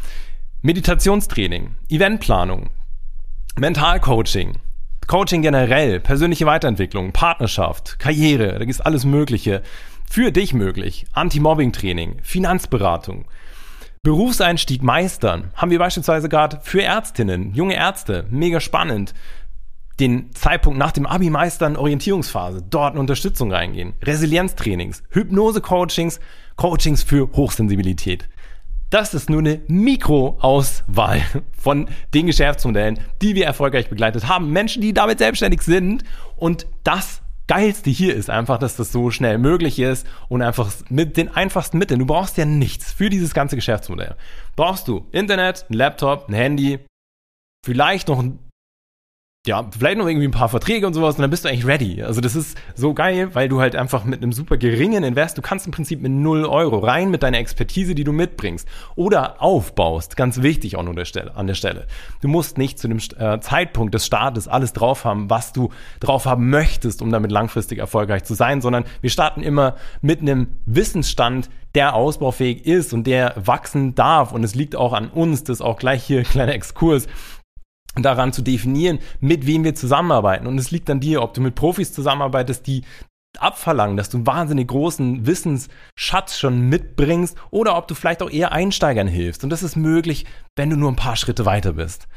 Meditationstraining, 0.64 1.76
Eventplanung, 1.88 2.72
Mentalcoaching, 3.60 4.58
Coaching 5.08 5.42
generell, 5.42 6.00
persönliche 6.00 6.46
Weiterentwicklung, 6.46 7.12
Partnerschaft, 7.12 8.00
Karriere, 8.00 8.58
da 8.58 8.66
ist 8.66 8.80
alles 8.80 9.04
Mögliche 9.04 9.62
für 10.10 10.32
dich 10.32 10.54
möglich. 10.54 11.06
Anti-Mobbing-Training, 11.12 12.20
Finanzberatung, 12.24 13.26
Berufseinstieg 14.04 14.82
meistern, 14.82 15.52
haben 15.54 15.70
wir 15.70 15.80
beispielsweise 15.80 16.30
gerade 16.30 16.60
für 16.64 16.82
Ärztinnen, 16.82 17.54
junge 17.54 17.76
Ärzte, 17.76 18.26
mega 18.30 18.60
spannend. 18.62 19.14
Den 20.00 20.34
Zeitpunkt 20.34 20.80
nach 20.80 20.94
dem 20.94 21.06
Abi 21.06 21.30
meistern, 21.30 21.76
Orientierungsphase, 21.76 22.64
dort 22.68 22.94
eine 22.94 23.02
Unterstützung 23.02 23.52
reingehen. 23.52 23.94
Resilienztrainings, 24.02 25.04
Hypnose-Coachings, 25.10 26.20
Coachings 26.56 27.04
für 27.04 27.30
Hochsensibilität. 27.34 28.28
Das 28.92 29.14
ist 29.14 29.30
nur 29.30 29.40
eine 29.40 29.62
Mikroauswahl 29.68 31.22
von 31.58 31.88
den 32.14 32.28
Geschäftsmodellen, 32.28 33.00
die 33.22 33.36
wir 33.36 33.46
erfolgreich 33.46 33.90
begleitet 33.90 34.28
haben. 34.28 34.52
Menschen, 34.52 34.82
die 34.82 34.94
damit 34.94 35.20
selbstständig 35.20 35.62
sind. 35.62 36.04
Und 36.36 36.68
das 36.84 37.22
Geilste 37.48 37.90
hier 37.90 38.14
ist 38.14 38.30
einfach, 38.30 38.60
dass 38.60 38.76
das 38.76 38.92
so 38.92 39.10
schnell 39.10 39.38
möglich 39.38 39.80
ist 39.80 40.06
und 40.28 40.42
einfach 40.42 40.70
mit 40.90 41.16
den 41.16 41.30
einfachsten 41.30 41.78
Mitteln. 41.78 42.02
Du 42.02 42.06
brauchst 42.06 42.38
ja 42.38 42.44
nichts 42.44 42.92
für 42.92 43.10
dieses 43.10 43.34
ganze 43.34 43.56
Geschäftsmodell. 43.56 44.16
Brauchst 44.58 44.90
du 44.90 45.08
Internet, 45.14 45.66
ein 45.70 45.74
Laptop, 45.74 46.28
ein 46.28 46.34
Handy, 46.34 46.80
vielleicht 47.66 48.10
noch 48.10 48.20
ein 48.20 48.40
ja, 49.48 49.68
vielleicht 49.76 49.98
noch 49.98 50.08
irgendwie 50.08 50.28
ein 50.28 50.32
paar 50.32 50.50
Verträge 50.50 50.86
und 50.86 50.94
sowas 50.94 51.16
und 51.16 51.22
dann 51.22 51.32
bist 51.32 51.46
du 51.46 51.50
eigentlich 51.50 51.66
ready. 51.66 52.04
Also 52.04 52.22
das 52.22 52.36
ist 52.36 52.56
so 52.76 52.94
geil, 52.94 53.34
weil 53.34 53.50
du 53.50 53.60
halt 53.60 53.76
einfach 53.76 54.04
mit 54.04 54.22
einem 54.22 54.34
super 54.34 54.56
geringen 54.58 55.04
Invest, 55.04 55.36
du 55.36 55.42
kannst 55.42 55.66
im 55.66 55.72
Prinzip 55.72 56.00
mit 56.00 56.12
0 56.12 56.46
Euro 56.46 56.78
rein 56.78 57.10
mit 57.10 57.24
deiner 57.24 57.40
Expertise, 57.40 57.96
die 57.96 58.04
du 58.04 58.12
mitbringst 58.12 58.68
oder 58.96 59.42
aufbaust, 59.42 60.16
ganz 60.16 60.44
wichtig 60.44 60.76
auch 60.76 60.86
an 60.86 60.96
der 60.96 61.06
Stelle. 61.06 61.36
An 61.36 61.48
der 61.48 61.56
Stelle. 61.56 61.88
Du 62.22 62.28
musst 62.28 62.60
nicht 62.60 62.78
zu 62.78 62.88
dem 62.88 63.00
äh, 63.18 63.40
Zeitpunkt 63.40 63.96
des 63.96 64.06
Startes 64.06 64.48
alles 64.48 64.74
drauf 64.74 65.06
haben, 65.06 65.32
was 65.32 65.54
du 65.54 65.70
drauf 66.00 66.26
haben 66.26 66.52
möchtest, 66.52 67.02
um 67.02 67.12
damit 67.12 67.32
langfristig 67.32 67.80
erfolgreich 67.80 68.24
zu 68.26 68.36
sein, 68.36 68.62
sondern 68.62 68.84
wir 69.02 69.10
starten 69.10 69.42
immer 69.42 69.76
mit 70.02 70.22
einem 70.22 70.50
Wissensstand, 70.68 71.50
der 71.74 71.96
ausbaufähig 71.96 72.68
ist 72.68 72.94
und 72.94 73.08
der 73.08 73.34
wachsen 73.38 73.96
darf 73.96 74.34
und 74.34 74.44
es 74.44 74.54
liegt 74.54 74.76
auch 74.76 74.94
an 74.94 75.10
uns, 75.10 75.44
das 75.44 75.62
auch 75.62 75.80
gleich 75.80 76.04
hier 76.04 76.22
kleiner 76.26 76.54
Exkurs, 76.54 77.08
daran 77.96 78.34
zu 78.34 78.42
definieren, 78.42 79.00
mit 79.20 79.46
wem 79.46 79.64
wir 79.64 79.76
zusammenarbeiten. 79.76 80.48
Und 80.48 80.58
es 80.58 80.72
liegt 80.72 80.90
an 80.90 81.00
dir, 81.00 81.22
ob 81.22 81.34
du 81.34 81.42
mit 81.42 81.56
Profis 81.56 81.94
zusammenarbeitest, 81.94 82.66
die 82.68 82.84
abverlangen, 83.40 83.98
dass 83.98 84.10
du 84.10 84.18
einen 84.18 84.28
wahnsinnig 84.28 84.68
großen 84.68 85.26
Wissensschatz 85.26 86.38
schon 86.38 86.68
mitbringst 86.70 87.38
oder 87.50 87.78
ob 87.78 87.88
du 87.88 87.96
vielleicht 87.96 88.22
auch 88.22 88.30
eher 88.30 88.52
Einsteigern 88.52 89.08
hilfst. 89.08 89.44
Und 89.44 89.50
das 89.50 89.64
ist 89.64 89.76
möglich, 89.76 90.26
wenn 90.56 90.70
du 90.70 90.76
nur 90.76 90.92
ein 90.92 90.98
paar 90.98 91.16
Schritte 91.16 91.46
weiter 91.46 91.74
bist. 91.74 92.08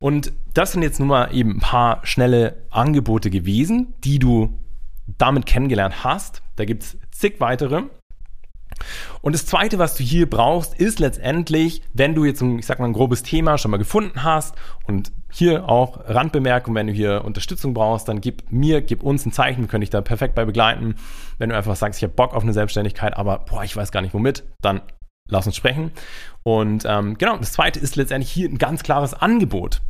Und 0.00 0.32
das 0.54 0.72
sind 0.72 0.82
jetzt 0.82 0.98
nun 0.98 1.08
mal 1.08 1.32
eben 1.34 1.56
ein 1.56 1.60
paar 1.60 2.04
schnelle 2.04 2.66
Angebote 2.70 3.30
gewesen, 3.30 3.94
die 4.04 4.18
du 4.18 4.58
damit 5.06 5.46
kennengelernt 5.46 6.04
hast. 6.04 6.42
Da 6.56 6.64
gibt 6.64 6.82
es 6.82 6.98
zig 7.10 7.40
weitere. 7.40 7.84
Und 9.20 9.34
das 9.34 9.46
zweite, 9.46 9.78
was 9.78 9.96
du 9.96 10.02
hier 10.02 10.28
brauchst, 10.28 10.74
ist 10.74 10.98
letztendlich, 10.98 11.82
wenn 11.92 12.14
du 12.14 12.24
jetzt, 12.24 12.42
ich 12.42 12.66
sag 12.66 12.78
mal, 12.78 12.86
ein 12.86 12.92
grobes 12.92 13.22
Thema 13.22 13.58
schon 13.58 13.70
mal 13.70 13.76
gefunden 13.76 14.22
hast 14.22 14.54
und 14.86 15.12
hier 15.30 15.68
auch 15.68 16.00
Randbemerkung, 16.06 16.74
wenn 16.74 16.86
du 16.86 16.92
hier 16.92 17.24
Unterstützung 17.24 17.74
brauchst, 17.74 18.08
dann 18.08 18.20
gib 18.20 18.50
mir, 18.50 18.80
gib 18.80 19.02
uns 19.02 19.26
ein 19.26 19.32
Zeichen, 19.32 19.62
wir 19.62 19.68
können 19.68 19.82
dich 19.82 19.90
da 19.90 20.00
perfekt 20.00 20.34
bei 20.34 20.44
begleiten. 20.44 20.94
Wenn 21.38 21.50
du 21.50 21.56
einfach 21.56 21.76
sagst, 21.76 21.98
ich 21.98 22.04
habe 22.04 22.14
Bock 22.14 22.34
auf 22.34 22.42
eine 22.42 22.52
Selbstständigkeit, 22.52 23.16
aber 23.16 23.40
boah, 23.40 23.62
ich 23.64 23.76
weiß 23.76 23.92
gar 23.92 24.00
nicht 24.00 24.14
womit, 24.14 24.44
dann 24.62 24.80
lass 25.28 25.46
uns 25.46 25.56
sprechen. 25.56 25.92
Und 26.42 26.84
ähm, 26.86 27.18
genau, 27.18 27.36
das 27.36 27.52
zweite 27.52 27.78
ist 27.78 27.96
letztendlich 27.96 28.30
hier 28.30 28.48
ein 28.48 28.58
ganz 28.58 28.82
klares 28.82 29.14
Angebot. 29.14 29.82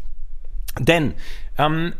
Denn 0.78 1.14
ähm, 1.56 1.94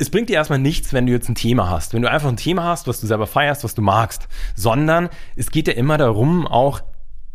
es 0.00 0.08
bringt 0.08 0.30
dir 0.30 0.36
erstmal 0.36 0.58
nichts, 0.58 0.94
wenn 0.94 1.04
du 1.04 1.12
jetzt 1.12 1.28
ein 1.28 1.34
Thema 1.34 1.68
hast. 1.68 1.92
Wenn 1.92 2.00
du 2.00 2.10
einfach 2.10 2.30
ein 2.30 2.38
Thema 2.38 2.64
hast, 2.64 2.88
was 2.88 3.00
du 3.00 3.06
selber 3.06 3.26
feierst, 3.26 3.64
was 3.64 3.74
du 3.74 3.82
magst. 3.82 4.28
Sondern 4.56 5.10
es 5.36 5.50
geht 5.50 5.68
ja 5.68 5.74
immer 5.74 5.98
darum, 5.98 6.46
auch 6.46 6.80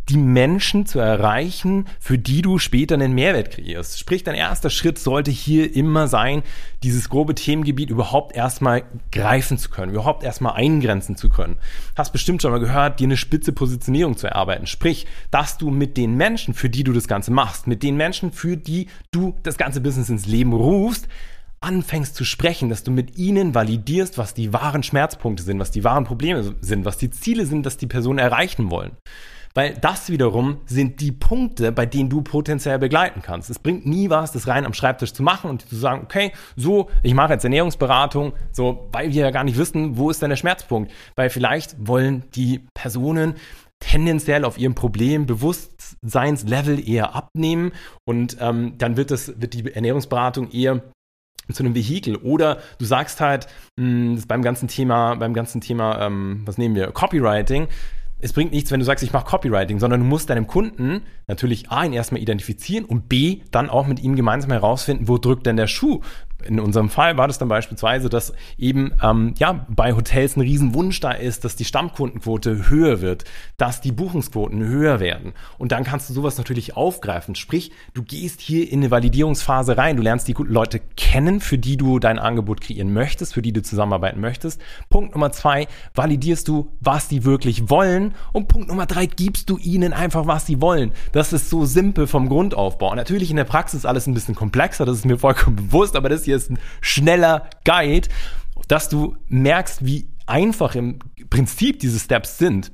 die 0.10 0.18
Menschen 0.18 0.86
zu 0.86 1.00
erreichen, 1.00 1.86
für 2.00 2.18
die 2.18 2.42
du 2.42 2.58
später 2.58 2.96
einen 2.96 3.14
Mehrwert 3.14 3.52
kreierst. 3.52 4.00
Sprich, 4.00 4.24
dein 4.24 4.36
erster 4.36 4.70
Schritt 4.72 4.98
sollte 4.98 5.32
hier 5.32 5.76
immer 5.76 6.08
sein, 6.08 6.42
dieses 6.82 7.10
grobe 7.10 7.36
Themengebiet 7.36 7.92
überhaupt 7.92 8.36
erstmal 8.36 8.84
greifen 9.12 9.58
zu 9.60 9.70
können, 9.70 9.92
überhaupt 9.92 10.24
erstmal 10.24 10.54
eingrenzen 10.54 11.16
zu 11.18 11.30
können. 11.30 11.58
Hast 11.96 12.14
bestimmt 12.14 12.42
schon 12.42 12.52
mal 12.52 12.60
gehört, 12.60 13.00
dir 13.00 13.06
eine 13.06 13.18
spitze 13.18 13.52
Positionierung 13.52 14.18
zu 14.18 14.28
erarbeiten. 14.28 14.68
Sprich, 14.68 15.06
dass 15.30 15.60
du 15.60 15.70
mit 15.70 15.98
den 15.98 16.16
Menschen, 16.16 16.56
für 16.56 16.70
die 16.70 16.84
du 16.84 16.94
das 16.94 17.08
Ganze 17.08 17.32
machst, 17.32 17.68
mit 17.68 17.84
den 17.84 17.96
Menschen, 17.96 18.32
für 18.32 18.58
die 18.58 18.88
du 19.12 19.36
das 19.44 19.58
ganze 19.58 19.82
Business 19.82 20.10
ins 20.10 20.26
Leben 20.26 20.54
rufst, 20.54 21.08
anfängst 21.62 22.16
zu 22.16 22.24
sprechen, 22.24 22.70
dass 22.70 22.84
du 22.84 22.92
mit 22.92 23.18
ihnen 23.18 23.56
validierst, 23.56 24.18
was 24.18 24.34
die 24.34 24.54
wahren 24.54 24.84
Schmerzpunkte 24.84 25.44
sind, 25.44 25.60
was 25.60 25.72
die 25.72 25.84
wahren 25.84 26.04
Probleme 26.04 26.56
sind, 26.62 26.86
was 26.86 26.98
die 26.98 27.10
Ziele 27.10 27.46
sind, 27.46 27.66
dass 27.66 27.78
die 27.78 27.88
Personen 27.88 28.20
erreichen 28.20 28.70
wollen. 28.70 28.92
Weil 29.56 29.74
das 29.74 30.10
wiederum 30.10 30.58
sind 30.66 31.00
die 31.00 31.14
Punkte, 31.14 31.72
bei 31.72 31.86
denen 31.86 32.10
du 32.10 32.22
potenziell 32.22 32.78
begleiten 32.78 33.22
kannst. 33.22 33.50
Es 33.50 33.58
bringt 33.58 33.86
nie 33.86 34.10
was, 34.10 34.34
das 34.34 34.48
rein 34.48 34.66
am 34.66 34.74
Schreibtisch 34.74 35.14
zu 35.14 35.24
machen 35.24 35.50
und 35.50 35.68
zu 35.68 35.78
sagen, 35.78 36.02
okay, 36.04 36.34
so, 36.58 36.90
ich 37.04 37.14
mache 37.14 37.34
jetzt 37.34 37.46
Ernährungsberatung, 37.46 38.34
so, 38.52 38.90
weil 38.92 39.14
wir 39.14 39.24
ja 39.24 39.32
gar 39.32 39.46
nicht 39.46 39.58
wissen, 39.58 39.98
wo 39.98 40.10
ist 40.10 40.22
denn 40.22 40.30
der 40.30 40.36
Schmerzpunkt. 40.36 40.92
Weil 41.16 41.30
vielleicht 41.30 41.76
wollen 41.80 42.26
die 42.36 42.68
Personen 42.74 43.36
tendenziell 43.80 44.44
auf 44.44 44.58
ihrem 44.58 44.76
Problem 44.76 45.26
Bewusstseinslevel 45.26 46.88
eher 46.88 47.16
abnehmen 47.16 47.72
und 48.06 48.38
ähm, 48.40 48.78
dann 48.78 48.98
wird 48.98 49.12
das 49.12 49.40
wird 49.40 49.54
die 49.54 49.72
Ernährungsberatung 49.72 50.52
eher 50.52 50.82
zu 51.52 51.64
einem 51.64 51.76
Vehikel. 51.76 52.16
Oder 52.18 52.60
du 52.78 52.86
sagst 52.86 53.22
halt 53.22 53.48
mh, 53.78 54.22
beim 54.28 54.42
ganzen 54.42 54.68
Thema 54.68 55.16
beim 55.16 55.34
ganzen 55.34 55.62
Thema 55.62 56.02
ähm, 56.02 56.42
was 56.46 56.58
nehmen 56.58 56.76
wir? 56.76 56.88
Copywriting. 56.88 57.68
Es 58.22 58.34
bringt 58.34 58.54
nichts, 58.54 58.72
wenn 58.72 58.80
du 58.80 58.86
sagst, 58.86 59.04
ich 59.04 59.14
mache 59.14 59.26
Copywriting, 59.26 59.80
sondern 59.80 60.00
du 60.00 60.06
musst 60.06 60.30
deinem 60.30 60.48
Kunden 60.48 61.02
natürlich 61.28 61.70
A, 61.70 61.84
ihn 61.84 61.94
erstmal 61.94 62.22
identifizieren 62.22 62.86
und 62.86 63.10
B, 63.10 63.42
dann 63.52 63.70
auch 63.70 63.86
mit 63.86 64.02
ihm 64.02 64.16
gemeinsam 64.16 64.52
herausfinden, 64.52 65.08
wo 65.08 65.18
drückt 65.18 65.46
denn 65.46 65.58
der 65.58 65.68
Schuh? 65.68 66.00
In 66.44 66.60
unserem 66.60 66.90
Fall 66.90 67.18
war 67.18 67.28
das 67.28 67.38
dann 67.38 67.48
beispielsweise, 67.48 68.10
dass 68.10 68.34
eben 68.58 68.94
ähm, 69.02 69.34
ja 69.38 69.66
bei 69.70 69.94
Hotels 69.94 70.36
ein 70.36 70.42
Riesenwunsch 70.42 71.00
da 71.00 71.12
ist, 71.12 71.46
dass 71.46 71.56
die 71.56 71.66
Stammkundenquote 71.66 72.70
höher 72.70 73.02
wird, 73.02 73.24
dass 73.58 73.82
die 73.82 73.92
Buchungsquoten 73.92 74.64
höher 74.64 75.00
werden. 75.00 75.34
Und 75.58 75.72
dann 75.72 75.84
kannst 75.84 76.10
du 76.10 76.14
sowas 76.14 76.38
natürlich 76.38 76.76
aufgreifen. 76.76 77.36
Sprich, 77.36 77.72
du 77.94 78.04
gehst 78.04 78.42
hier 78.42 78.72
in 78.72 78.80
eine 78.80 78.92
Validierungsphase 78.92 79.78
rein, 79.78 79.98
du 79.98 80.04
lernst 80.04 80.28
die 80.28 80.36
Leute 80.38 80.82
kennen, 80.98 81.40
für 81.40 81.58
die 81.58 81.78
du 81.78 82.00
dein 82.00 82.20
Angebot 82.20 82.62
kreieren 82.62 82.94
möchtest, 82.94 83.34
für 83.34 83.42
die 83.42 83.54
du 83.54 83.62
zusammenarbeiten 83.62 84.20
möchtest. 84.20 84.62
Punkt 84.90 85.14
Nummer 85.14 85.32
zwei, 85.32 85.68
validierst 85.94 86.48
du, 86.48 86.72
was 86.82 87.08
die 87.08 87.24
wirklich 87.24 87.70
wollen. 87.70 88.14
Und 88.34 88.48
Punkt 88.48 88.68
Nummer 88.68 88.86
drei, 88.86 89.06
gibst 89.06 89.50
du 89.50 89.58
ihnen 89.58 89.94
einfach, 89.94 90.28
was 90.28 90.46
sie 90.46 90.62
wollen. 90.62 90.92
Das 91.14 91.34
ist 91.34 91.50
so 91.50 91.66
simpel 91.66 92.08
vom 92.08 92.28
Grundaufbau. 92.28 92.92
Und 92.92 92.98
natürlich 92.98 93.30
in 93.30 93.38
der 93.38 93.46
Praxis 93.46 93.86
alles 93.86 94.06
ein 94.06 94.14
bisschen 94.14 94.36
komplexer, 94.36 94.86
das 94.86 94.98
ist 94.98 95.06
mir 95.06 95.18
vollkommen 95.18 95.56
bewusst, 95.56 95.96
aber 95.96 96.10
das 96.10 96.25
hier 96.26 96.36
ist 96.36 96.52
ein 96.52 96.60
schneller 96.82 97.50
Guide, 97.64 98.10
dass 98.68 98.90
du 98.90 99.16
merkst, 99.28 99.86
wie 99.86 100.08
einfach 100.26 100.76
im 100.76 101.00
Prinzip 101.30 101.80
diese 101.80 102.00
Steps 102.00 102.38
sind. 102.38 102.72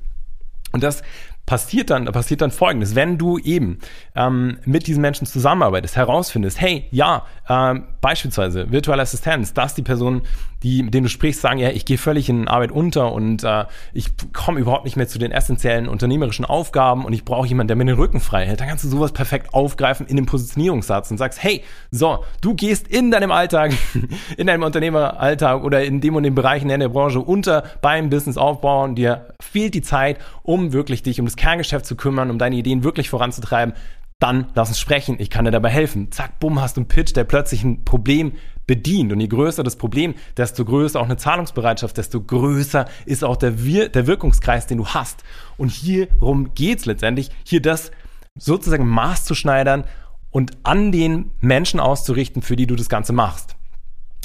Und 0.71 0.83
das 0.83 1.03
passiert 1.45 1.89
dann, 1.89 2.05
passiert 2.05 2.41
dann 2.41 2.51
folgendes. 2.51 2.95
Wenn 2.95 3.17
du 3.17 3.37
eben 3.37 3.79
ähm, 4.15 4.59
mit 4.65 4.87
diesen 4.87 5.01
Menschen 5.01 5.27
zusammenarbeitest, 5.27 5.95
herausfindest, 5.97 6.61
hey, 6.61 6.87
ja, 6.91 7.25
ähm, 7.49 7.87
beispielsweise 7.99 8.71
virtuelle 8.71 9.01
Assistenz, 9.01 9.53
dass 9.53 9.75
die 9.75 9.81
Person, 9.81 10.21
die, 10.63 10.83
mit 10.83 10.93
denen 10.93 11.03
du 11.03 11.09
sprichst, 11.09 11.41
sagen, 11.41 11.59
ja, 11.59 11.69
ich 11.69 11.85
gehe 11.85 11.97
völlig 11.97 12.29
in 12.29 12.47
Arbeit 12.47 12.71
unter 12.71 13.11
und 13.11 13.43
äh, 13.43 13.65
ich 13.93 14.09
komme 14.33 14.59
überhaupt 14.59 14.85
nicht 14.85 14.95
mehr 14.95 15.07
zu 15.07 15.17
den 15.17 15.31
essentiellen 15.31 15.87
unternehmerischen 15.87 16.45
Aufgaben 16.45 17.05
und 17.05 17.13
ich 17.13 17.25
brauche 17.25 17.47
jemanden, 17.47 17.69
der 17.69 17.77
mir 17.77 17.85
den 17.85 17.95
Rücken 17.95 18.19
frei 18.19 18.45
hält, 18.45 18.59
dann 18.59 18.67
kannst 18.67 18.83
du 18.83 18.89
sowas 18.89 19.11
perfekt 19.11 19.53
aufgreifen 19.53 20.05
in 20.07 20.15
dem 20.15 20.25
Positionierungssatz 20.25 21.09
und 21.11 21.17
sagst, 21.17 21.41
hey, 21.41 21.63
so, 21.89 22.23
du 22.41 22.53
gehst 22.53 22.87
in 22.87 23.11
deinem 23.11 23.31
Alltag, 23.31 23.73
in 24.37 24.47
deinem 24.47 24.63
Unternehmeralltag 24.63 25.63
oder 25.63 25.83
in 25.83 26.01
dem 26.01 26.15
und 26.15 26.23
dem 26.23 26.35
Bereichen 26.35 26.69
in 26.69 26.79
der 26.79 26.89
Branche 26.89 27.19
unter 27.19 27.63
beim 27.81 28.09
Business 28.09 28.37
aufbauen, 28.37 28.95
dir 28.95 29.27
fehlt 29.41 29.73
die 29.73 29.81
Zeit, 29.81 30.17
um 30.43 30.73
wirklich 30.73 31.03
dich 31.03 31.19
um 31.19 31.25
das 31.25 31.35
Kerngeschäft 31.35 31.85
zu 31.85 31.95
kümmern, 31.95 32.29
um 32.29 32.37
deine 32.37 32.55
Ideen 32.55 32.83
wirklich 32.83 33.09
voranzutreiben, 33.09 33.73
dann 34.21 34.47
lass 34.53 34.69
uns 34.69 34.79
sprechen, 34.79 35.15
ich 35.19 35.29
kann 35.29 35.45
dir 35.45 35.51
dabei 35.51 35.69
helfen. 35.69 36.11
Zack, 36.11 36.39
bumm, 36.39 36.61
hast 36.61 36.77
du 36.77 36.81
einen 36.81 36.87
Pitch, 36.87 37.15
der 37.15 37.23
plötzlich 37.23 37.63
ein 37.63 37.83
Problem 37.83 38.33
bedient. 38.67 39.11
Und 39.11 39.19
je 39.19 39.27
größer 39.27 39.63
das 39.63 39.75
Problem, 39.75 40.13
desto 40.37 40.63
größer 40.63 40.99
auch 40.99 41.05
eine 41.05 41.17
Zahlungsbereitschaft, 41.17 41.97
desto 41.97 42.21
größer 42.21 42.85
ist 43.05 43.23
auch 43.23 43.35
der, 43.35 43.65
Wir 43.65 43.89
der 43.89 44.05
Wirkungskreis, 44.05 44.67
den 44.67 44.77
du 44.77 44.87
hast. 44.87 45.23
Und 45.57 45.69
hierum 45.69 46.53
geht's 46.53 46.85
letztendlich, 46.85 47.31
hier 47.43 47.61
das 47.61 47.91
sozusagen 48.35 48.87
maßzuschneidern 48.87 49.85
und 50.29 50.51
an 50.63 50.91
den 50.91 51.31
Menschen 51.41 51.79
auszurichten, 51.79 52.43
für 52.43 52.55
die 52.55 52.67
du 52.67 52.75
das 52.75 52.89
Ganze 52.89 53.13
machst 53.13 53.55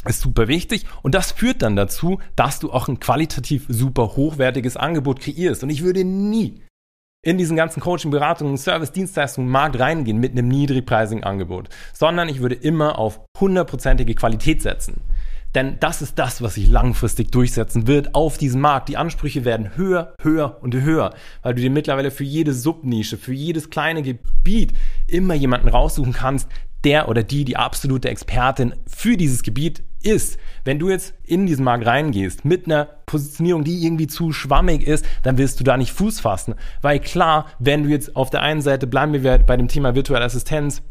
ist 0.08 0.20
super 0.20 0.46
wichtig 0.46 0.84
und 1.02 1.16
das 1.16 1.32
führt 1.32 1.62
dann 1.62 1.74
dazu, 1.74 2.20
dass 2.36 2.60
du 2.60 2.70
auch 2.70 2.86
ein 2.86 3.00
qualitativ 3.00 3.64
super 3.68 4.14
hochwertiges 4.14 4.76
Angebot 4.76 5.18
kreierst. 5.18 5.64
Und 5.64 5.70
ich 5.70 5.82
würde 5.82 6.04
nie 6.04 6.62
in 7.26 7.38
diesen 7.38 7.56
ganzen 7.56 7.80
Coaching, 7.80 8.12
Beratungen, 8.12 8.56
Service, 8.56 8.92
Dienstleistungen, 8.92 9.50
Markt 9.50 9.80
reingehen 9.80 10.18
mit 10.18 10.30
einem 10.30 10.46
niedrigpreisigen 10.46 11.24
Angebot, 11.24 11.68
sondern 11.92 12.28
ich 12.28 12.40
würde 12.40 12.54
immer 12.54 13.00
auf 13.00 13.20
hundertprozentige 13.40 14.14
Qualität 14.14 14.62
setzen. 14.62 15.00
Denn 15.52 15.78
das 15.80 16.02
ist 16.02 16.20
das, 16.20 16.40
was 16.40 16.54
sich 16.54 16.68
langfristig 16.68 17.32
durchsetzen 17.32 17.88
wird 17.88 18.14
auf 18.14 18.38
diesem 18.38 18.60
Markt. 18.60 18.88
Die 18.88 18.96
Ansprüche 18.96 19.44
werden 19.44 19.76
höher, 19.76 20.14
höher 20.22 20.58
und 20.60 20.76
höher, 20.76 21.14
weil 21.42 21.54
du 21.54 21.62
dir 21.62 21.70
mittlerweile 21.70 22.12
für 22.12 22.24
jede 22.24 22.52
Subnische, 22.52 23.16
für 23.16 23.32
jedes 23.32 23.70
kleine 23.70 24.02
Gebiet 24.02 24.72
immer 25.08 25.34
jemanden 25.34 25.68
raussuchen 25.68 26.12
kannst, 26.12 26.48
der 26.84 27.08
oder 27.08 27.24
die 27.24 27.44
die 27.44 27.56
absolute 27.56 28.08
Expertin 28.08 28.74
für 28.86 29.16
dieses 29.16 29.42
Gebiet 29.42 29.82
ist. 30.06 30.38
Wenn 30.64 30.78
du 30.78 30.88
jetzt 30.88 31.14
in 31.24 31.46
diesen 31.46 31.64
Markt 31.64 31.86
reingehst 31.86 32.44
mit 32.44 32.66
einer 32.66 32.86
Positionierung, 33.06 33.64
die 33.64 33.84
irgendwie 33.84 34.06
zu 34.06 34.32
schwammig 34.32 34.86
ist, 34.86 35.04
dann 35.22 35.38
wirst 35.38 35.60
du 35.60 35.64
da 35.64 35.76
nicht 35.76 35.92
Fuß 35.92 36.20
fassen. 36.20 36.54
Weil 36.82 37.00
klar, 37.00 37.46
wenn 37.58 37.82
du 37.82 37.88
jetzt 37.88 38.16
auf 38.16 38.30
der 38.30 38.42
einen 38.42 38.62
Seite, 38.62 38.86
bleiben 38.86 39.12
wir 39.12 39.38
bei 39.38 39.56
dem 39.56 39.68
Thema 39.68 39.94
virtuelle 39.94 40.24
Assistenz, 40.24 40.82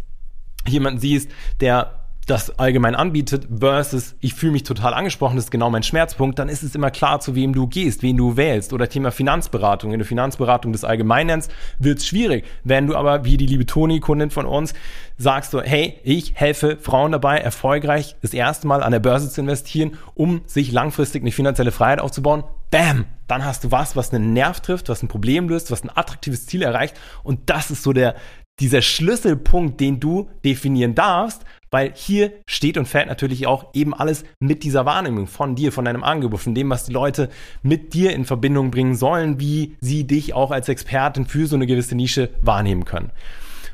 jemanden 0.68 1.00
siehst, 1.00 1.30
der 1.60 2.05
das 2.26 2.58
allgemein 2.58 2.96
anbietet 2.96 3.48
versus 3.60 4.16
ich 4.20 4.34
fühle 4.34 4.54
mich 4.54 4.64
total 4.64 4.94
angesprochen, 4.94 5.36
das 5.36 5.46
ist 5.46 5.52
genau 5.52 5.70
mein 5.70 5.84
Schmerzpunkt, 5.84 6.40
dann 6.40 6.50
ist 6.50 6.64
es 6.64 6.74
immer 6.74 6.90
klar, 6.90 7.20
zu 7.20 7.36
wem 7.36 7.54
du 7.54 7.68
gehst, 7.68 8.02
wen 8.02 8.18
du 8.18 8.36
wählst. 8.36 8.74
Oder 8.74 8.90
Thema 8.90 9.12
Finanzberatung. 9.12 9.92
Wenn 9.92 10.00
du 10.00 10.06
Finanzberatung 10.06 10.72
das 10.72 10.84
allgemein 10.84 11.28
nennst, 11.28 11.52
wird 11.78 12.00
es 12.00 12.08
schwierig. 12.08 12.46
Wenn 12.64 12.88
du 12.88 12.96
aber, 12.96 13.26
wie 13.26 13.38
die 13.38 13.46
liebe 13.46 13.66
Toni, 13.66 14.00
Kundin 14.00 14.32
von 14.32 14.46
uns, 14.46 14.74
sagst 15.18 15.54
du, 15.54 15.62
hey, 15.62 16.00
ich 16.04 16.34
helfe 16.36 16.78
Frauen 16.78 17.12
dabei, 17.12 17.38
erfolgreich 17.38 18.16
das 18.22 18.34
erste 18.34 18.68
Mal 18.68 18.82
an 18.82 18.92
der 18.92 19.00
Börse 19.00 19.30
zu 19.30 19.42
investieren, 19.42 19.98
um 20.16 20.42
sich 20.48 20.72
langfristig 20.72 21.22
eine 21.22 21.32
finanzielle 21.32 21.72
Freiheit 21.72 22.00
aufzubauen, 22.00 22.44
bam, 22.72 23.06
dann 23.28 23.46
hast 23.46 23.64
du 23.64 23.72
was, 23.72 23.96
was 23.96 24.14
einen 24.14 24.34
Nerv 24.34 24.60
trifft, 24.62 24.90
was 24.90 25.04
ein 25.04 25.08
Problem 25.08 25.48
löst, 25.48 25.72
was 25.72 25.84
ein 25.84 25.96
attraktives 25.96 26.48
Ziel 26.48 26.64
erreicht. 26.64 27.00
Und 27.24 27.50
das 27.50 27.72
ist 27.72 27.84
so 27.84 27.94
der, 27.94 28.16
dieser 28.60 28.82
Schlüsselpunkt, 28.82 29.80
den 29.80 30.00
du 30.00 30.30
definieren 30.44 30.96
darfst, 30.96 31.44
weil 31.72 31.92
hier 31.94 32.32
steht 32.48 32.78
und 32.78 32.88
fällt 32.88 33.08
natürlich 33.08 33.48
auch 33.48 33.74
eben 33.74 33.94
alles 33.94 34.24
mit 34.40 34.64
dieser 34.64 34.86
Wahrnehmung 34.86 35.28
von 35.28 35.56
dir, 35.56 35.72
von 35.72 35.84
deinem 35.84 36.04
Angebot, 36.04 36.40
von 36.40 36.56
dem, 36.56 36.70
was 36.70 36.86
die 36.86 36.94
Leute 36.94 37.30
mit 37.64 37.94
dir 37.94 38.14
in 38.14 38.24
Verbindung 38.24 38.72
bringen 38.72 38.96
sollen, 38.96 39.40
wie 39.40 39.76
sie 39.82 40.06
dich 40.06 40.34
auch 40.34 40.52
als 40.52 40.70
Expertin 40.70 41.26
für 41.26 41.48
so 41.48 41.56
eine 41.56 41.68
gewisse 41.68 41.96
Nische 41.96 42.30
wahrnehmen 42.42 42.86
können. 42.86 43.12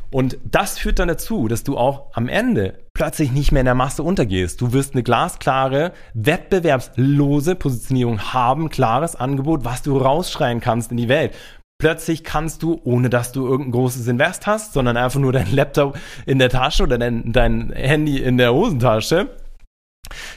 Und 0.10 0.38
das 0.44 0.78
führt 0.78 1.00
dann 1.00 1.08
dazu, 1.08 1.48
dass 1.48 1.64
du 1.64 1.78
auch 1.78 2.08
am 2.14 2.28
Ende 2.28 2.80
plötzlich 2.94 3.32
nicht 3.32 3.54
mehr 3.54 3.62
in 3.62 3.66
der 3.66 3.76
Masse 3.76 4.04
untergehst. 4.04 4.60
Du 4.60 4.74
wirst 4.74 4.94
eine 4.94 5.04
glasklare, 5.04 5.94
wettbewerbslose 6.14 7.56
Positionierung 7.56 8.34
haben, 8.34 8.70
klares 8.70 9.16
Angebot, 9.16 9.64
was 9.64 9.84
du 9.84 9.98
rausschreien 9.98 10.60
kannst 10.60 10.92
in 10.92 10.98
die 10.98 11.08
Welt. 11.08 11.34
Plötzlich 11.82 12.24
kannst 12.24 12.62
du, 12.62 12.80
ohne 12.84 13.10
dass 13.10 13.32
du 13.32 13.44
irgendein 13.44 13.72
großes 13.72 14.08
Invest 14.08 14.46
hast, 14.46 14.74
sondern 14.74 14.98
einfach 14.98 15.20
nur 15.20 15.34
dein 15.34 15.52
Laptop 15.52 15.98
in 16.28 16.38
der 16.38 16.50
Tasche 16.50 16.84
oder 16.84 17.00
dein, 17.00 17.34
dein 17.34 17.72
Handy 17.74 18.20
in 18.20 18.38
der 18.38 18.54
Hosentasche, 18.54 19.36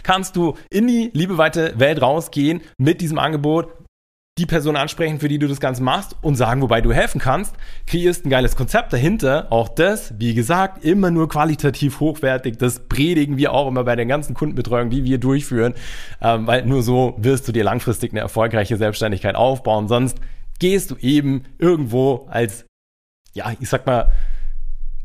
kannst 0.02 0.36
du 0.36 0.56
in 0.70 0.86
die 0.86 1.10
liebeweite 1.12 1.78
Welt 1.78 2.00
rausgehen 2.00 2.62
mit 2.78 3.02
diesem 3.02 3.18
Angebot, 3.18 3.68
die 4.38 4.46
Person 4.46 4.74
ansprechen, 4.74 5.20
für 5.20 5.28
die 5.28 5.38
du 5.38 5.46
das 5.46 5.60
Ganze 5.60 5.82
machst 5.82 6.16
und 6.22 6.36
sagen, 6.36 6.62
wobei 6.62 6.80
du 6.80 6.94
helfen 6.94 7.20
kannst, 7.20 7.54
kreierst 7.86 8.24
ein 8.24 8.30
geiles 8.30 8.56
Konzept 8.56 8.94
dahinter. 8.94 9.48
Auch 9.50 9.68
das, 9.68 10.14
wie 10.18 10.32
gesagt, 10.32 10.82
immer 10.82 11.10
nur 11.10 11.28
qualitativ 11.28 12.00
hochwertig. 12.00 12.56
Das 12.56 12.88
predigen 12.88 13.36
wir 13.36 13.52
auch 13.52 13.68
immer 13.68 13.84
bei 13.84 13.96
den 13.96 14.08
ganzen 14.08 14.32
Kundenbetreuungen, 14.32 14.88
die 14.88 15.04
wir 15.04 15.18
durchführen, 15.18 15.74
ähm, 16.22 16.46
weil 16.46 16.64
nur 16.64 16.82
so 16.82 17.14
wirst 17.18 17.46
du 17.46 17.52
dir 17.52 17.64
langfristig 17.64 18.12
eine 18.12 18.20
erfolgreiche 18.20 18.78
Selbstständigkeit 18.78 19.34
aufbauen. 19.34 19.88
Sonst 19.88 20.18
gehst 20.58 20.90
du 20.90 20.96
eben 20.96 21.44
irgendwo 21.58 22.26
als, 22.30 22.66
ja, 23.32 23.52
ich 23.60 23.68
sag 23.68 23.86
mal, 23.86 24.12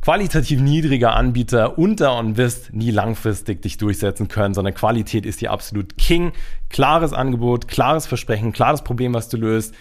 qualitativ 0.02 0.62
niedriger 0.62 1.16
Anbieter 1.16 1.78
unter 1.78 2.18
und 2.18 2.38
wirst 2.38 2.74
nie 2.74 2.92
langfristig 2.92 3.62
dich 3.62 3.78
durchsetzen 3.78 4.28
können, 4.28 4.54
sondern 4.54 4.74
Qualität 4.74 5.26
ist 5.26 5.40
hier 5.40 5.52
absolut 5.52 5.98
King. 5.98 6.32
Klares 6.70 7.14
Angebot, 7.14 7.68
klares 7.68 8.08
Versprechen, 8.08 8.54
klares 8.54 8.84
Problem, 8.84 9.14
was 9.14 9.30
du 9.30 9.38
löst. 9.38 9.76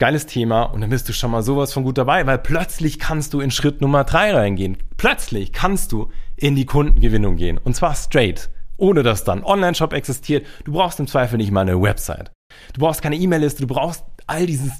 Geiles 0.00 0.26
Thema 0.26 0.62
und 0.62 0.80
dann 0.80 0.90
bist 0.90 1.08
du 1.08 1.12
schon 1.12 1.32
mal 1.32 1.42
sowas 1.42 1.72
von 1.72 1.82
gut 1.82 1.98
dabei, 1.98 2.24
weil 2.24 2.38
plötzlich 2.38 3.00
kannst 3.00 3.34
du 3.34 3.40
in 3.40 3.50
Schritt 3.50 3.80
Nummer 3.80 4.04
drei 4.04 4.32
reingehen. 4.32 4.76
Plötzlich 4.96 5.52
kannst 5.52 5.90
du 5.90 6.12
in 6.36 6.54
die 6.54 6.66
Kundengewinnung 6.66 7.34
gehen 7.34 7.58
und 7.58 7.74
zwar 7.74 7.96
straight, 7.96 8.48
ohne 8.76 9.02
dass 9.02 9.24
dann 9.24 9.42
Online-Shop 9.42 9.92
existiert. 9.92 10.46
Du 10.64 10.72
brauchst 10.72 11.00
im 11.00 11.08
Zweifel 11.08 11.36
nicht 11.36 11.50
mal 11.50 11.62
eine 11.62 11.82
Website. 11.82 12.30
Du 12.74 12.80
brauchst 12.80 13.02
keine 13.02 13.16
E-Mail-Liste, 13.16 13.62
du 13.62 13.66
brauchst 13.66 14.04
all 14.28 14.46
dieses 14.46 14.70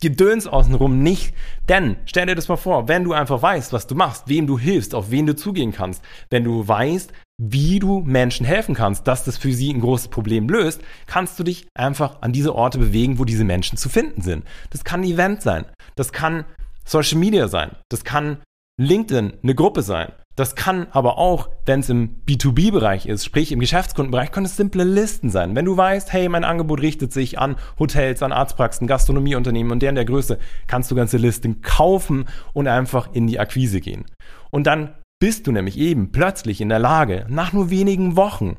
Gedöns 0.00 0.46
außenrum 0.46 1.02
nicht. 1.02 1.34
Denn 1.68 1.96
stell 2.06 2.26
dir 2.26 2.34
das 2.34 2.48
mal 2.48 2.56
vor, 2.56 2.88
wenn 2.88 3.04
du 3.04 3.12
einfach 3.12 3.40
weißt, 3.40 3.72
was 3.72 3.86
du 3.86 3.94
machst, 3.94 4.28
wem 4.28 4.46
du 4.46 4.58
hilfst, 4.58 4.94
auf 4.94 5.10
wen 5.10 5.26
du 5.26 5.34
zugehen 5.34 5.72
kannst, 5.72 6.02
wenn 6.30 6.44
du 6.44 6.66
weißt, 6.66 7.12
wie 7.38 7.78
du 7.78 8.00
Menschen 8.00 8.46
helfen 8.46 8.74
kannst, 8.74 9.06
dass 9.06 9.24
das 9.24 9.36
für 9.36 9.52
sie 9.52 9.72
ein 9.72 9.80
großes 9.80 10.08
Problem 10.08 10.48
löst, 10.48 10.80
kannst 11.06 11.38
du 11.38 11.44
dich 11.44 11.66
einfach 11.74 12.22
an 12.22 12.32
diese 12.32 12.54
Orte 12.54 12.78
bewegen, 12.78 13.18
wo 13.18 13.24
diese 13.24 13.44
Menschen 13.44 13.76
zu 13.76 13.88
finden 13.88 14.22
sind. 14.22 14.44
Das 14.70 14.84
kann 14.84 15.00
ein 15.00 15.10
Event 15.10 15.42
sein, 15.42 15.66
das 15.96 16.12
kann 16.12 16.44
Social 16.84 17.18
Media 17.18 17.48
sein, 17.48 17.72
das 17.90 18.04
kann 18.04 18.38
LinkedIn, 18.78 19.34
eine 19.42 19.54
Gruppe 19.54 19.82
sein, 19.82 20.12
das 20.36 20.54
kann 20.54 20.86
aber 20.90 21.16
auch, 21.16 21.48
wenn 21.64 21.80
es 21.80 21.88
im 21.88 22.22
B2B-Bereich 22.26 23.06
ist, 23.06 23.24
sprich 23.24 23.52
im 23.52 23.60
Geschäftskundenbereich, 23.60 24.30
können 24.30 24.46
es 24.46 24.56
simple 24.56 24.84
Listen 24.84 25.30
sein. 25.30 25.56
Wenn 25.56 25.64
du 25.64 25.76
weißt, 25.76 26.12
hey, 26.12 26.28
mein 26.28 26.44
Angebot 26.44 26.82
richtet 26.82 27.12
sich 27.12 27.38
an 27.38 27.56
Hotels, 27.78 28.22
an 28.22 28.32
Arztpraxen, 28.32 28.86
Gastronomieunternehmen 28.86 29.72
und 29.72 29.80
deren 29.80 29.94
der 29.94 30.04
Größe, 30.04 30.38
kannst 30.66 30.90
du 30.90 30.94
ganze 30.94 31.16
Listen 31.16 31.62
kaufen 31.62 32.26
und 32.52 32.68
einfach 32.68 33.12
in 33.14 33.26
die 33.26 33.40
Akquise 33.40 33.80
gehen. 33.80 34.04
Und 34.50 34.66
dann 34.66 34.94
bist 35.18 35.46
du 35.46 35.52
nämlich 35.52 35.78
eben 35.78 36.12
plötzlich 36.12 36.60
in 36.60 36.68
der 36.68 36.78
Lage, 36.78 37.24
nach 37.28 37.54
nur 37.54 37.70
wenigen 37.70 38.16
Wochen 38.16 38.56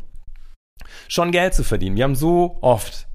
schon 1.07 1.31
Geld 1.31 1.53
zu 1.53 1.63
verdienen. 1.63 1.95
Wir 1.95 2.05
haben 2.05 2.15
so 2.15 2.57
oft 2.61 3.07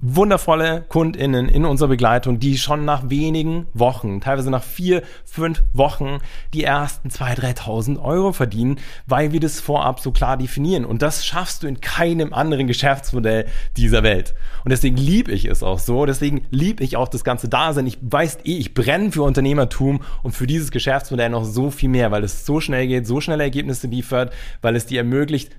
wundervolle 0.00 0.84
KundInnen 0.88 1.48
in 1.48 1.64
unserer 1.64 1.88
Begleitung, 1.88 2.38
die 2.38 2.58
schon 2.58 2.84
nach 2.84 3.10
wenigen 3.10 3.66
Wochen, 3.74 4.20
teilweise 4.20 4.50
nach 4.50 4.62
vier, 4.62 5.02
fünf 5.24 5.62
Wochen, 5.72 6.18
die 6.54 6.64
ersten 6.64 7.10
zwei, 7.10 7.34
3.000 7.34 8.00
Euro 8.00 8.32
verdienen, 8.32 8.78
weil 9.06 9.32
wir 9.32 9.40
das 9.40 9.60
vorab 9.60 10.00
so 10.00 10.12
klar 10.12 10.36
definieren. 10.36 10.84
Und 10.84 11.02
das 11.02 11.26
schaffst 11.26 11.62
du 11.62 11.66
in 11.66 11.80
keinem 11.80 12.32
anderen 12.32 12.66
Geschäftsmodell 12.66 13.46
dieser 13.76 14.02
Welt. 14.02 14.34
Und 14.64 14.70
deswegen 14.70 14.96
liebe 14.96 15.32
ich 15.32 15.46
es 15.46 15.62
auch 15.62 15.78
so. 15.78 16.06
Deswegen 16.06 16.46
liebe 16.50 16.84
ich 16.84 16.96
auch 16.96 17.08
das 17.08 17.24
ganze 17.24 17.48
Dasein. 17.48 17.86
Ich 17.86 17.98
weiß 18.00 18.38
eh, 18.44 18.58
ich 18.58 18.74
brenne 18.74 19.12
für 19.12 19.22
Unternehmertum 19.22 20.00
und 20.22 20.32
für 20.32 20.46
dieses 20.46 20.70
Geschäftsmodell 20.70 21.30
noch 21.30 21.44
so 21.44 21.70
viel 21.70 21.88
mehr, 21.88 22.10
weil 22.10 22.24
es 22.24 22.46
so 22.46 22.60
schnell 22.60 22.86
geht, 22.86 23.06
so 23.06 23.20
schnelle 23.20 23.42
Ergebnisse 23.42 23.88
liefert, 23.88 24.32
weil 24.62 24.76
es 24.76 24.86
dir 24.86 24.98
ermöglicht, 24.98 25.56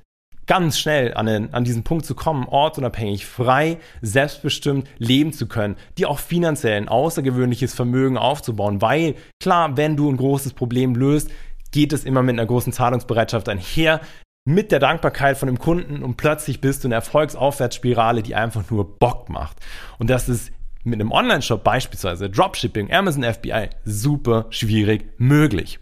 ganz 0.49 0.79
schnell 0.79 1.13
an, 1.13 1.27
den, 1.27 1.53
an 1.53 1.63
diesen 1.63 1.83
Punkt 1.83 2.07
zu 2.07 2.15
kommen, 2.15 2.47
ortsunabhängig, 2.47 3.27
frei, 3.27 3.77
selbstbestimmt 4.01 4.87
leben 4.97 5.31
zu 5.31 5.47
können, 5.47 5.75
dir 5.99 6.09
auch 6.09 6.17
finanziell 6.17 6.75
ein 6.75 6.89
außergewöhnliches 6.89 7.75
Vermögen 7.75 8.17
aufzubauen, 8.17 8.81
weil 8.81 9.13
klar, 9.39 9.77
wenn 9.77 9.95
du 9.95 10.09
ein 10.09 10.17
großes 10.17 10.53
Problem 10.53 10.95
löst, 10.95 11.29
geht 11.71 11.93
es 11.93 12.03
immer 12.03 12.23
mit 12.23 12.33
einer 12.33 12.47
großen 12.47 12.73
Zahlungsbereitschaft 12.73 13.47
einher, 13.47 14.01
mit 14.43 14.71
der 14.71 14.79
Dankbarkeit 14.79 15.37
von 15.37 15.45
dem 15.45 15.59
Kunden 15.59 16.01
und 16.01 16.17
plötzlich 16.17 16.61
bist 16.61 16.83
du 16.83 16.87
in 16.87 16.93
einer 16.93 17.03
Erfolgsaufwärtsspirale, 17.03 18.23
die 18.23 18.33
einfach 18.33 18.71
nur 18.71 18.97
Bock 18.97 19.29
macht. 19.29 19.57
Und 19.99 20.09
das 20.09 20.27
ist 20.27 20.51
mit 20.83 20.99
einem 20.99 21.11
Online-Shop 21.11 21.63
beispielsweise 21.63 22.27
Dropshipping, 22.27 22.91
Amazon 22.91 23.23
FBI 23.23 23.69
super 23.85 24.47
schwierig 24.49 25.13
möglich. 25.19 25.77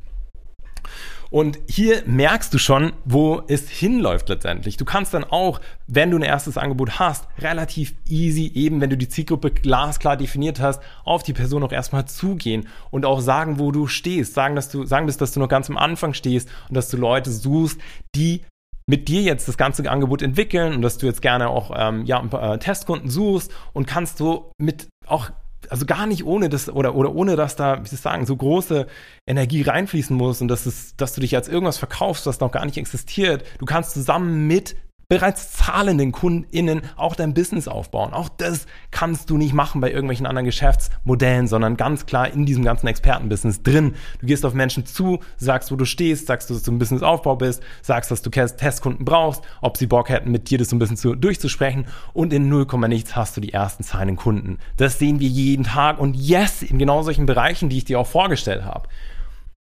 Und 1.30 1.60
hier 1.68 2.04
merkst 2.06 2.54
du 2.54 2.58
schon, 2.58 2.94
wo 3.06 3.42
es 3.48 3.70
hinläuft 3.70 4.30
letztendlich. 4.30 4.78
Du 4.78 4.86
kannst 4.86 5.14
dann 5.14 5.24
auch, 5.24 5.60
wenn 5.88 6.12
du 6.12 6.18
ein 6.18 6.24
erstes 6.24 6.58
Angebot 6.58 7.00
hast, 7.00 7.28
relativ 7.40 7.96
easy, 8.08 8.52
eben 8.54 8.82
wenn 8.82 8.90
du 8.90 8.98
die 8.98 9.10
Zielgruppe 9.10 9.52
glasklar 9.52 10.18
definiert 10.18 10.60
hast, 10.60 10.82
auf 11.04 11.24
die 11.24 11.34
Person 11.34 11.64
auch 11.64 11.72
erstmal 11.72 12.06
zugehen 12.06 12.68
und 12.92 13.06
auch 13.06 13.20
sagen, 13.20 13.60
wo 13.60 13.72
du 13.72 13.88
stehst. 13.88 14.34
Sagen, 14.34 14.56
dass 14.56 14.70
du, 14.70 14.86
sagen 14.86 15.08
dass 15.08 15.32
du 15.32 15.40
noch 15.40 15.50
ganz 15.50 15.70
am 15.70 15.78
Anfang 15.78 16.14
stehst 16.14 16.50
und 16.70 16.76
dass 16.76 16.90
du 16.90 16.98
Leute 16.98 17.32
suchst, 17.32 17.80
die 18.16 18.44
mit 18.90 19.10
dir 19.10 19.22
jetzt 19.22 19.48
das 19.48 19.58
ganze 19.58 19.90
Angebot 19.90 20.22
entwickeln 20.22 20.74
und 20.74 20.82
dass 20.82 20.98
du 20.98 21.06
jetzt 21.08 21.22
gerne 21.22 21.50
auch 21.50 21.72
ähm, 21.76 22.06
ja, 22.06 22.24
äh, 22.24 22.58
Testkunden 22.58 23.10
suchst 23.10 23.52
und 23.74 23.86
kannst 23.86 24.20
du 24.22 24.50
mit 24.58 24.88
auch 25.06 25.30
also 25.70 25.86
gar 25.86 26.06
nicht 26.08 26.26
ohne 26.26 26.50
das 26.50 26.70
oder, 26.70 26.96
oder 26.96 27.14
ohne 27.14 27.36
dass 27.36 27.56
da, 27.56 27.84
wie 27.84 27.88
soll 27.88 27.96
ich 27.96 28.02
sagen, 28.02 28.26
so 28.26 28.36
große 28.36 28.88
Energie 29.26 29.62
reinfließen 29.62 30.16
muss 30.16 30.42
und 30.42 30.48
dass, 30.48 30.66
es, 30.66 30.96
dass 30.96 31.14
du 31.14 31.22
dich 31.22 31.36
als 31.36 31.48
irgendwas 31.48 31.78
verkaufst, 31.78 32.26
was 32.26 32.40
noch 32.40 32.52
gar 32.52 32.66
nicht 32.66 32.78
existiert. 32.78 33.44
Du 33.60 33.66
kannst 33.66 33.92
zusammen 33.92 34.48
mit 34.48 34.76
bereits 35.10 35.54
zahlenden 35.54 36.12
KundInnen 36.12 36.82
auch 36.98 37.16
dein 37.16 37.34
Business 37.34 37.70
aufbauen. 37.70 38.14
Auch 38.14 38.28
das 38.28 38.66
kannst 38.92 39.30
du 39.30 39.38
nicht 39.38 39.54
machen 39.54 39.80
bei 39.80 39.90
irgendwelchen 39.90 40.26
anderen 40.26 40.46
Geschäftsmodellen, 40.46 41.48
sondern 41.48 41.78
ganz 41.78 42.06
klar 42.06 42.30
in 42.30 42.46
diesem 42.46 42.66
ganzen 42.66 42.88
Expertenbusiness 42.88 43.64
drin. 43.64 43.96
Du 44.20 44.26
gehst 44.26 44.46
auf 44.46 44.54
Menschen 44.54 44.86
zu, 44.86 45.20
sagst, 45.38 45.72
wo 45.72 45.78
du 45.78 45.86
stehst, 45.86 46.28
sagst, 46.28 46.50
dass 46.50 46.64
du 46.64 46.72
im 46.72 46.80
Businessaufbau 46.80 47.38
bist, 47.38 47.64
sagst, 47.82 48.12
dass 48.12 48.22
du 48.22 48.30
Testkunden 48.30 49.06
brauchst, 49.06 49.44
ob 49.62 49.78
sie 49.78 49.88
Bock 49.88 50.10
hätten, 50.10 50.32
mit 50.32 50.50
dir 50.50 50.58
das 50.58 50.70
so 50.70 50.76
ein 50.76 50.80
bisschen 50.80 50.98
zu, 50.98 51.16
durchzusprechen 51.16 51.88
und 52.12 52.34
in 52.34 52.50
0, 52.50 52.68
nichts 52.90 53.16
hast 53.16 53.38
du 53.38 53.42
die 53.42 53.54
ersten 53.54 53.84
zahlenden 53.84 54.18
Kunden. 54.18 54.58
Das 54.76 55.00
sehen 55.00 55.22
wir 55.22 55.30
jeden 55.30 55.64
Tag 55.64 56.00
und 56.00 56.18
yes, 56.18 56.64
in 56.64 56.80
genau 56.80 57.02
solchen 57.04 57.26
Bereichen, 57.26 57.70
die 57.70 57.78
ich 57.78 57.86
dir 57.86 58.00
auch 58.00 58.08
vorgestellt 58.08 58.66
habe. 58.66 58.90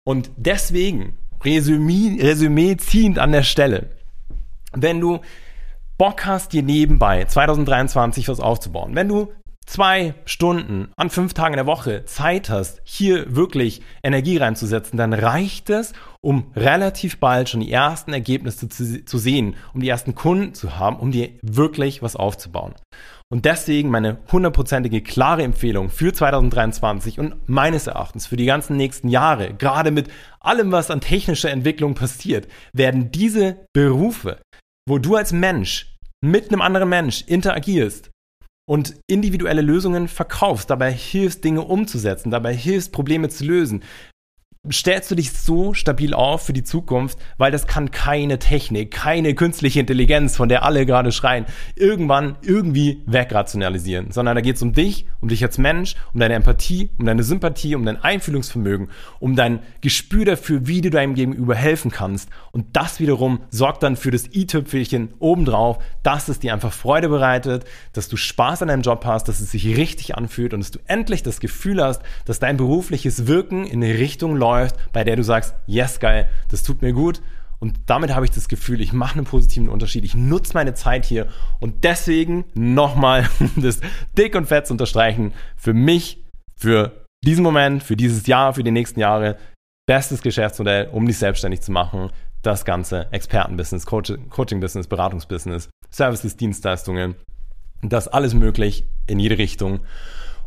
Und 0.05 0.31
deswegen, 0.37 1.17
Resümee, 1.43 2.17
Resümee 2.21 2.77
ziehend 2.77 3.19
an 3.19 3.33
der 3.33 3.43
Stelle, 3.43 3.89
wenn 4.75 4.99
du 4.99 5.19
Bock 5.97 6.25
hast, 6.25 6.53
dir 6.53 6.63
nebenbei 6.63 7.25
2023 7.25 8.27
was 8.27 8.39
aufzubauen, 8.39 8.95
wenn 8.95 9.07
du 9.07 9.31
zwei 9.65 10.13
Stunden 10.25 10.89
an 10.97 11.09
fünf 11.09 11.33
Tagen 11.33 11.53
in 11.53 11.57
der 11.57 11.65
Woche 11.65 12.05
Zeit 12.05 12.49
hast, 12.49 12.81
hier 12.83 13.35
wirklich 13.35 13.81
Energie 14.03 14.37
reinzusetzen, 14.37 14.97
dann 14.97 15.13
reicht 15.13 15.69
es, 15.69 15.93
um 16.21 16.51
relativ 16.55 17.19
bald 17.19 17.49
schon 17.49 17.61
die 17.61 17.71
ersten 17.71 18.13
Ergebnisse 18.13 18.69
zu, 18.69 19.05
zu, 19.05 19.17
sehen, 19.17 19.55
um 19.73 19.81
die 19.81 19.89
ersten 19.89 20.15
Kunden 20.15 20.53
zu 20.53 20.77
haben, 20.77 20.97
um 20.97 21.11
dir 21.11 21.29
wirklich 21.41 22.01
was 22.01 22.15
aufzubauen. 22.15 22.73
Und 23.29 23.45
deswegen 23.45 23.89
meine 23.89 24.19
hundertprozentige 24.31 25.01
klare 25.01 25.43
Empfehlung 25.43 25.89
für 25.89 26.13
2023 26.13 27.19
und 27.19 27.49
meines 27.49 27.87
Erachtens 27.87 28.27
für 28.27 28.37
die 28.37 28.45
ganzen 28.45 28.77
nächsten 28.77 29.09
Jahre, 29.09 29.53
gerade 29.55 29.89
mit 29.89 30.07
allem, 30.39 30.71
was 30.71 30.91
an 30.91 31.01
technischer 31.01 31.49
Entwicklung 31.49 31.95
passiert, 31.95 32.47
werden 32.73 33.11
diese 33.11 33.65
Berufe 33.73 34.39
wo 34.87 34.97
du 34.97 35.15
als 35.15 35.31
Mensch 35.31 35.95
mit 36.23 36.49
einem 36.49 36.61
anderen 36.61 36.89
Mensch 36.89 37.23
interagierst 37.27 38.11
und 38.69 38.95
individuelle 39.07 39.61
Lösungen 39.61 40.07
verkaufst, 40.07 40.69
dabei 40.69 40.91
hilfst, 40.91 41.43
Dinge 41.43 41.61
umzusetzen, 41.61 42.31
dabei 42.31 42.55
hilfst, 42.55 42.91
Probleme 42.91 43.29
zu 43.29 43.43
lösen, 43.45 43.83
stellst 44.71 45.11
du 45.11 45.15
dich 45.15 45.33
so 45.33 45.73
stabil 45.73 46.13
auf 46.13 46.45
für 46.45 46.53
die 46.53 46.63
Zukunft, 46.63 47.19
weil 47.37 47.51
das 47.51 47.67
kann 47.67 47.91
keine 47.91 48.39
Technik, 48.39 48.91
keine 48.91 49.35
künstliche 49.35 49.81
Intelligenz, 49.81 50.37
von 50.37 50.47
der 50.47 50.63
alle 50.63 50.85
gerade 50.85 51.11
schreien, 51.11 51.45
irgendwann 51.75 52.37
irgendwie 52.41 53.03
wegrationalisieren, 53.05 54.11
sondern 54.11 54.35
da 54.35 54.41
geht 54.41 54.55
es 54.55 54.61
um 54.61 54.71
dich, 54.71 55.05
um 55.19 55.27
dich 55.27 55.43
als 55.43 55.57
Mensch, 55.57 55.95
um 56.13 56.21
deine 56.21 56.35
Empathie, 56.35 56.89
um 56.97 57.05
deine 57.05 57.23
Sympathie, 57.23 57.75
um 57.75 57.83
dein 57.83 58.01
Einfühlungsvermögen, 58.01 58.87
um 59.19 59.35
dein 59.35 59.59
Gespür 59.81 60.23
dafür, 60.23 60.65
wie 60.65 60.79
du 60.79 60.89
deinem 60.89 61.15
Gegenüber 61.15 61.55
helfen 61.55 61.91
kannst. 61.91 62.29
Und 62.53 62.67
das 62.71 63.01
wiederum 63.01 63.41
sorgt 63.49 63.83
dann 63.83 63.97
für 63.97 64.11
das 64.11 64.33
i-Tüpfelchen 64.33 65.13
obendrauf, 65.19 65.79
dass 66.03 66.29
es 66.29 66.39
dir 66.39 66.53
einfach 66.53 66.71
Freude 66.71 67.09
bereitet, 67.09 67.65
dass 67.91 68.07
du 68.07 68.15
Spaß 68.15 68.61
an 68.61 68.69
deinem 68.69 68.81
Job 68.81 69.03
hast, 69.03 69.27
dass 69.27 69.41
es 69.41 69.51
sich 69.51 69.75
richtig 69.75 70.15
anfühlt 70.15 70.53
und 70.53 70.61
dass 70.61 70.71
du 70.71 70.79
endlich 70.85 71.21
das 71.21 71.41
Gefühl 71.41 71.83
hast, 71.83 72.01
dass 72.23 72.39
dein 72.39 72.55
berufliches 72.55 73.27
Wirken 73.27 73.65
in 73.65 73.83
eine 73.83 73.99
Richtung 73.99 74.37
läuft, 74.37 74.52
läuft, 74.53 74.75
bei 74.93 75.03
der 75.03 75.15
du 75.15 75.23
sagst, 75.23 75.55
yes, 75.67 75.99
geil, 75.99 76.29
das 76.49 76.63
tut 76.63 76.81
mir 76.81 76.93
gut. 76.93 77.21
Und 77.59 77.79
damit 77.85 78.13
habe 78.13 78.25
ich 78.25 78.31
das 78.31 78.49
Gefühl, 78.49 78.81
ich 78.81 78.91
mache 78.91 79.15
einen 79.15 79.25
positiven 79.25 79.69
Unterschied. 79.69 80.03
Ich 80.03 80.15
nutze 80.15 80.53
meine 80.53 80.73
Zeit 80.73 81.05
hier. 81.05 81.27
Und 81.61 81.85
deswegen 81.85 82.43
nochmal 82.55 83.29
das 83.55 83.79
dick 84.17 84.35
und 84.35 84.47
fett 84.47 84.67
zu 84.67 84.73
unterstreichen. 84.73 85.33
Für 85.55 85.73
mich, 85.73 86.21
für 86.57 87.05
diesen 87.23 87.41
Moment, 87.41 87.81
für 87.81 87.95
dieses 87.95 88.27
Jahr, 88.27 88.53
für 88.53 88.63
die 88.63 88.71
nächsten 88.71 88.99
Jahre, 88.99 89.37
bestes 89.85 90.21
Geschäftsmodell, 90.21 90.89
um 90.91 91.05
dich 91.05 91.17
selbstständig 91.17 91.61
zu 91.61 91.71
machen. 91.71 92.09
Das 92.41 92.65
ganze 92.65 93.07
Expertenbusiness, 93.13 93.85
Coaching-Business, 93.85 94.87
Beratungsbusiness, 94.87 95.69
Services, 95.89 96.35
Dienstleistungen. 96.35 97.15
Das 97.81 98.09
alles 98.09 98.33
möglich 98.33 98.85
in 99.07 99.19
jede 99.19 99.37
Richtung. 99.37 99.79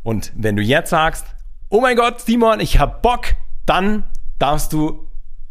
Und 0.02 0.32
wenn 0.36 0.56
du 0.56 0.62
jetzt 0.62 0.90
sagst, 0.90 1.26
oh 1.70 1.80
mein 1.80 1.96
Gott, 1.96 2.20
Simon, 2.20 2.60
ich 2.60 2.78
hab 2.78 3.00
Bock, 3.00 3.36
dann 3.66 4.04
darfst 4.38 4.72
du 4.72 5.06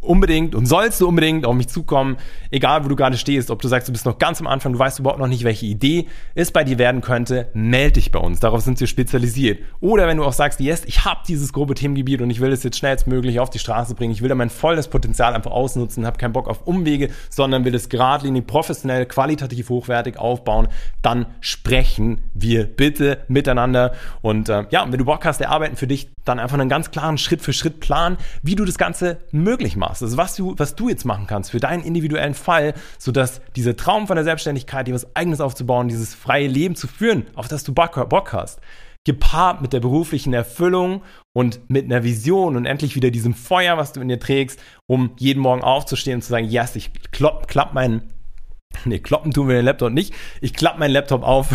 unbedingt 0.05 0.55
und 0.55 0.65
sollst 0.65 1.01
du 1.01 1.07
unbedingt 1.07 1.45
auf 1.45 1.55
mich 1.55 1.67
zukommen, 1.67 2.17
egal 2.51 2.83
wo 2.85 2.89
du 2.89 2.95
gerade 2.95 3.17
stehst, 3.17 3.51
ob 3.51 3.61
du 3.61 3.67
sagst, 3.67 3.87
du 3.87 3.91
bist 3.91 4.05
noch 4.05 4.17
ganz 4.17 4.39
am 4.39 4.47
Anfang, 4.47 4.73
du 4.73 4.79
weißt 4.79 4.99
überhaupt 4.99 5.19
noch 5.19 5.27
nicht, 5.27 5.43
welche 5.43 5.65
Idee 5.65 6.07
es 6.35 6.51
bei 6.51 6.63
dir 6.63 6.77
werden 6.77 7.01
könnte, 7.01 7.49
melde 7.53 7.93
dich 7.93 8.11
bei 8.11 8.19
uns. 8.19 8.39
Darauf 8.39 8.61
sind 8.61 8.79
wir 8.79 8.87
spezialisiert. 8.87 9.59
Oder 9.79 10.07
wenn 10.07 10.17
du 10.17 10.23
auch 10.23 10.33
sagst, 10.33 10.59
yes, 10.59 10.83
ich 10.85 11.05
habe 11.05 11.21
dieses 11.27 11.53
grobe 11.53 11.73
Themengebiet 11.73 12.21
und 12.21 12.29
ich 12.29 12.39
will 12.39 12.51
es 12.51 12.63
jetzt 12.63 12.77
schnellstmöglich 12.77 13.39
auf 13.39 13.49
die 13.49 13.59
Straße 13.59 13.95
bringen, 13.95 14.13
ich 14.13 14.21
will 14.21 14.29
da 14.29 14.35
mein 14.35 14.49
volles 14.49 14.87
Potenzial 14.87 15.33
einfach 15.33 15.51
ausnutzen, 15.51 16.05
habe 16.05 16.17
keinen 16.17 16.33
Bock 16.33 16.47
auf 16.47 16.65
Umwege, 16.67 17.09
sondern 17.29 17.65
will 17.65 17.75
es 17.75 17.89
geradlinig, 17.89 18.47
professionell, 18.47 19.05
qualitativ 19.05 19.69
hochwertig 19.69 20.17
aufbauen, 20.17 20.67
dann 21.01 21.25
sprechen 21.41 22.21
wir 22.33 22.65
bitte 22.65 23.19
miteinander. 23.27 23.93
Und 24.21 24.49
äh, 24.49 24.65
ja, 24.69 24.85
wenn 24.89 24.97
du 24.97 25.05
Bock 25.05 25.25
hast, 25.25 25.41
erarbeiten 25.41 25.75
für 25.75 25.87
dich 25.87 26.09
dann 26.25 26.39
einfach 26.39 26.59
einen 26.59 26.69
ganz 26.69 26.91
klaren 26.91 27.17
Schritt-für-Schritt-Plan, 27.17 28.17
wie 28.41 28.55
du 28.55 28.65
das 28.65 28.77
Ganze 28.77 29.19
möglich 29.31 29.75
machst. 29.75 30.03
Also 30.03 30.17
was 30.17 30.35
du, 30.35 30.55
was 30.57 30.75
du 30.75 30.89
jetzt 30.89 31.05
machen 31.05 31.27
kannst 31.27 31.51
für 31.51 31.59
deinen 31.59 31.83
individuellen 31.83 32.33
Fall, 32.33 32.73
sodass 32.97 33.41
dieser 33.55 33.77
Traum 33.77 34.07
von 34.07 34.15
der 34.15 34.25
Selbstständigkeit, 34.25 34.87
dir 34.87 34.93
was 34.93 35.15
eigenes 35.15 35.41
aufzubauen, 35.41 35.87
dieses 35.87 36.13
freie 36.13 36.47
Leben 36.47 36.75
zu 36.75 36.87
führen, 36.87 37.25
auf 37.35 37.47
das 37.47 37.63
du 37.63 37.73
Bock 37.73 38.33
hast, 38.33 38.59
gepaart 39.05 39.61
mit 39.61 39.71
der 39.71 39.79
beruflichen 39.79 40.33
Erfüllung 40.33 41.03
und 41.33 41.69
mit 41.69 41.85
einer 41.85 42.03
Vision 42.03 42.57
und 42.57 42.65
endlich 42.65 42.95
wieder 42.95 43.11
diesem 43.11 43.35
Feuer, 43.35 43.77
was 43.77 43.93
du 43.93 44.01
in 44.01 44.07
dir 44.07 44.19
trägst, 44.19 44.59
um 44.87 45.11
jeden 45.17 45.41
Morgen 45.41 45.63
aufzustehen 45.63 46.15
und 46.15 46.21
zu 46.23 46.29
sagen, 46.29 46.47
yes, 46.47 46.75
ich 46.75 46.91
klopp, 47.11 47.47
klapp 47.47 47.73
meinen 47.73 48.01
Nee, 48.85 48.99
kloppen 48.99 49.31
tun 49.31 49.47
wir 49.47 49.55
den 49.55 49.65
Laptop 49.65 49.91
nicht. 49.91 50.13
Ich 50.41 50.53
klappe 50.53 50.79
meinen 50.79 50.91
Laptop 50.91 51.23
auf, 51.23 51.49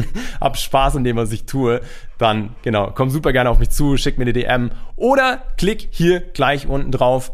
hab 0.40 0.56
Spaß 0.56 0.96
an 0.96 1.04
dem, 1.04 1.16
was 1.16 1.32
ich 1.32 1.44
tue. 1.44 1.80
Dann, 2.18 2.54
genau, 2.62 2.90
komm 2.94 3.10
super 3.10 3.32
gerne 3.32 3.50
auf 3.50 3.58
mich 3.58 3.70
zu, 3.70 3.96
schick 3.96 4.18
mir 4.18 4.24
eine 4.24 4.32
DM 4.32 4.70
oder 4.96 5.42
klick 5.56 5.88
hier 5.90 6.20
gleich 6.20 6.66
unten 6.66 6.92
drauf 6.92 7.32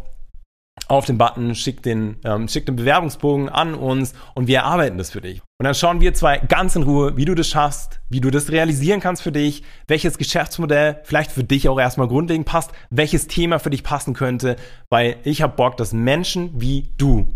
auf 0.87 1.05
den 1.05 1.19
Button, 1.19 1.55
schick 1.55 1.83
den, 1.83 2.17
ähm, 2.25 2.49
schick 2.49 2.67
den 2.67 2.77
Bewerbungsbogen 2.77 3.49
an 3.49 3.75
uns 3.75 4.15
und 4.35 4.47
wir 4.47 4.59
erarbeiten 4.59 4.97
das 4.97 5.11
für 5.11 5.21
dich. 5.21 5.43
Und 5.59 5.65
dann 5.65 5.75
schauen 5.75 6.01
wir 6.01 6.15
zwei 6.15 6.39
ganz 6.39 6.77
in 6.77 6.85
Ruhe, 6.85 7.17
wie 7.17 7.25
du 7.25 7.35
das 7.35 7.49
schaffst, 7.49 8.01
wie 8.09 8.21
du 8.21 8.31
das 8.31 8.51
realisieren 8.53 9.01
kannst 9.01 9.23
für 9.23 9.33
dich, 9.33 9.65
welches 9.89 10.19
Geschäftsmodell 10.19 11.01
vielleicht 11.03 11.33
für 11.33 11.45
dich 11.45 11.69
auch 11.69 11.81
erstmal 11.81 12.09
grundlegend 12.09 12.47
passt, 12.47 12.71
welches 12.91 13.27
Thema 13.27 13.59
für 13.59 13.71
dich 13.71 13.83
passen 13.83 14.15
könnte, 14.15 14.57
weil 14.89 15.17
ich 15.25 15.43
habe 15.43 15.57
Bock, 15.57 15.77
dass 15.77 15.93
Menschen 15.93 16.53
wie 16.55 16.91
du 16.97 17.27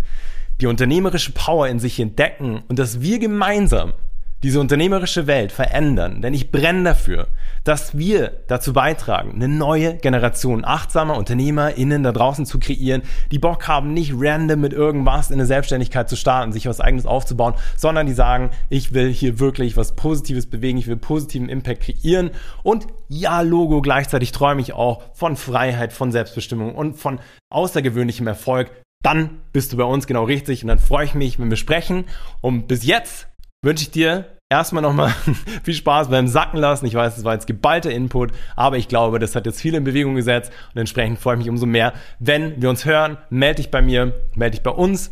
die 0.63 0.67
unternehmerische 0.69 1.33
Power 1.33 1.67
in 1.67 1.81
sich 1.81 1.99
entdecken 1.99 2.63
und 2.69 2.79
dass 2.79 3.01
wir 3.01 3.19
gemeinsam 3.19 3.95
diese 4.43 4.59
unternehmerische 4.59 5.27
Welt 5.27 5.53
verändern. 5.53 6.21
Denn 6.21 6.35
ich 6.35 6.51
brenne 6.51 6.85
dafür, 6.85 7.29
dass 7.65 7.97
wir 7.97 8.43
dazu 8.49 8.73
beitragen, 8.73 9.33
eine 9.35 9.49
neue 9.49 9.97
Generation 9.97 10.65
achtsamer 10.65 11.17
UnternehmerInnen 11.17 12.03
da 12.03 12.11
draußen 12.11 12.45
zu 12.45 12.59
kreieren, 12.59 13.03
die 13.31 13.39
Bock 13.39 13.69
haben, 13.69 13.93
nicht 13.93 14.13
random 14.17 14.61
mit 14.61 14.73
irgendwas 14.73 15.31
in 15.31 15.35
eine 15.35 15.47
Selbstständigkeit 15.47 16.09
zu 16.09 16.17
starten, 16.17 16.53
sich 16.53 16.67
was 16.67 16.81
eigenes 16.81 17.07
aufzubauen, 17.07 17.55
sondern 17.77 18.07
die 18.07 18.15
sagen, 18.15 18.51
ich 18.69 18.95
will 18.95 19.13
hier 19.13 19.39
wirklich 19.39 19.77
was 19.77 19.95
Positives 19.95 20.47
bewegen, 20.47 20.79
ich 20.79 20.89
will 20.89 20.97
positiven 20.97 21.49
Impact 21.49 21.83
kreieren 21.83 22.31
und 22.65 22.87
ja, 23.09 23.43
Logo, 23.43 23.81
gleichzeitig 23.81 24.33
träume 24.33 24.61
ich 24.61 24.73
auch 24.73 25.03
von 25.13 25.37
Freiheit, 25.37 25.93
von 25.93 26.11
Selbstbestimmung 26.11 26.75
und 26.75 26.95
von 26.95 27.21
außergewöhnlichem 27.51 28.27
Erfolg. 28.27 28.71
Dann 29.03 29.41
bist 29.53 29.73
du 29.73 29.77
bei 29.77 29.85
uns 29.85 30.07
genau 30.07 30.25
richtig 30.25 30.63
und 30.63 30.69
dann 30.69 30.79
freue 30.79 31.05
ich 31.05 31.15
mich, 31.15 31.39
wenn 31.39 31.51
wir 31.51 31.57
sprechen. 31.57 32.05
Und 32.41 32.69
bis 32.69 32.85
jetzt 32.85 33.29
wünsche 33.63 33.83
ich 33.83 33.91
dir 33.91 34.27
erstmal 34.53 34.83
nochmal 34.83 35.15
viel 35.65 35.75
Spaß 35.75 36.09
beim 36.09 36.29
Sacken 36.29 36.61
lassen. 36.61 36.87
Ich 36.87 36.95
weiß, 36.95 37.17
es 37.17 37.25
war 37.25 37.35
jetzt 37.35 37.47
geballter 37.47 37.91
Input, 37.91 38.33
aber 38.55 38.77
ich 38.77 38.87
glaube, 38.87 39.19
das 39.19 39.35
hat 39.35 39.47
jetzt 39.47 39.61
viel 39.61 39.75
in 39.75 39.85
Bewegung 39.85 40.15
gesetzt 40.15 40.53
und 40.75 40.81
entsprechend 40.81 41.19
freue 41.19 41.35
ich 41.35 41.39
mich 41.39 41.51
umso 41.51 41.67
mehr, 41.67 41.95
wenn 42.19 42.61
wir 42.61 42.71
uns 42.71 42.85
hören. 42.85 43.17
Melde 43.31 43.57
dich 43.57 43.71
bei 43.71 43.83
mir, 43.83 44.15
melde 44.35 44.57
dich 44.57 44.63
bei 44.63 44.71
uns. 44.71 45.11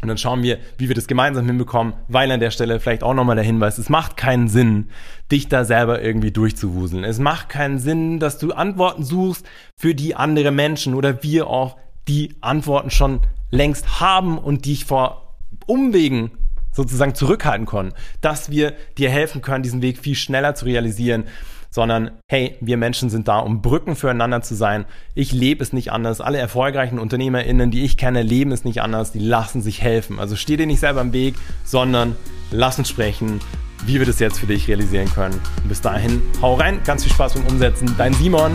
Und 0.00 0.08
dann 0.08 0.18
schauen 0.18 0.42
wir, 0.42 0.58
wie 0.78 0.88
wir 0.88 0.96
das 0.96 1.06
gemeinsam 1.06 1.46
hinbekommen, 1.46 1.94
weil 2.08 2.28
an 2.32 2.40
der 2.40 2.50
Stelle 2.50 2.80
vielleicht 2.80 3.04
auch 3.04 3.14
nochmal 3.14 3.36
der 3.36 3.44
Hinweis, 3.44 3.78
es 3.78 3.88
macht 3.88 4.16
keinen 4.16 4.48
Sinn, 4.48 4.88
dich 5.30 5.48
da 5.48 5.64
selber 5.64 6.02
irgendwie 6.02 6.32
durchzuwuseln. 6.32 7.04
Es 7.04 7.20
macht 7.20 7.48
keinen 7.48 7.78
Sinn, 7.78 8.18
dass 8.18 8.36
du 8.36 8.50
Antworten 8.50 9.04
suchst, 9.04 9.46
für 9.78 9.94
die 9.94 10.16
andere 10.16 10.50
Menschen 10.50 10.94
oder 10.94 11.22
wir 11.22 11.46
auch 11.46 11.76
die 12.08 12.34
Antworten 12.40 12.90
schon 12.90 13.20
längst 13.50 14.00
haben 14.00 14.38
und 14.38 14.64
die 14.64 14.72
ich 14.72 14.84
vor 14.84 15.36
Umwegen 15.66 16.32
sozusagen 16.72 17.14
zurückhalten 17.14 17.66
können, 17.66 17.92
dass 18.20 18.50
wir 18.50 18.72
dir 18.98 19.10
helfen 19.10 19.42
können, 19.42 19.62
diesen 19.62 19.82
Weg 19.82 19.98
viel 19.98 20.14
schneller 20.14 20.54
zu 20.54 20.64
realisieren, 20.64 21.24
sondern 21.70 22.12
hey, 22.28 22.56
wir 22.60 22.76
Menschen 22.76 23.08
sind 23.08 23.28
da, 23.28 23.38
um 23.38 23.62
Brücken 23.62 23.96
füreinander 23.96 24.42
zu 24.42 24.54
sein. 24.54 24.84
Ich 25.14 25.32
lebe 25.32 25.62
es 25.62 25.72
nicht 25.72 25.90
anders. 25.90 26.20
Alle 26.20 26.38
erfolgreichen 26.38 26.98
UnternehmerInnen, 26.98 27.70
die 27.70 27.82
ich 27.84 27.96
kenne, 27.96 28.22
leben 28.22 28.52
es 28.52 28.64
nicht 28.64 28.82
anders. 28.82 29.12
Die 29.12 29.18
lassen 29.18 29.62
sich 29.62 29.80
helfen. 29.80 30.18
Also 30.18 30.36
steh 30.36 30.56
dir 30.56 30.66
nicht 30.66 30.80
selber 30.80 31.00
im 31.00 31.14
Weg, 31.14 31.34
sondern 31.64 32.14
lass 32.50 32.78
uns 32.78 32.90
sprechen, 32.90 33.40
wie 33.86 33.98
wir 33.98 34.06
das 34.06 34.18
jetzt 34.18 34.38
für 34.38 34.46
dich 34.46 34.68
realisieren 34.68 35.10
können. 35.12 35.40
bis 35.66 35.80
dahin, 35.80 36.22
hau 36.42 36.54
rein, 36.54 36.80
ganz 36.84 37.04
viel 37.04 37.12
Spaß 37.12 37.34
beim 37.34 37.46
Umsetzen. 37.46 37.94
Dein 37.96 38.12
Simon. 38.14 38.52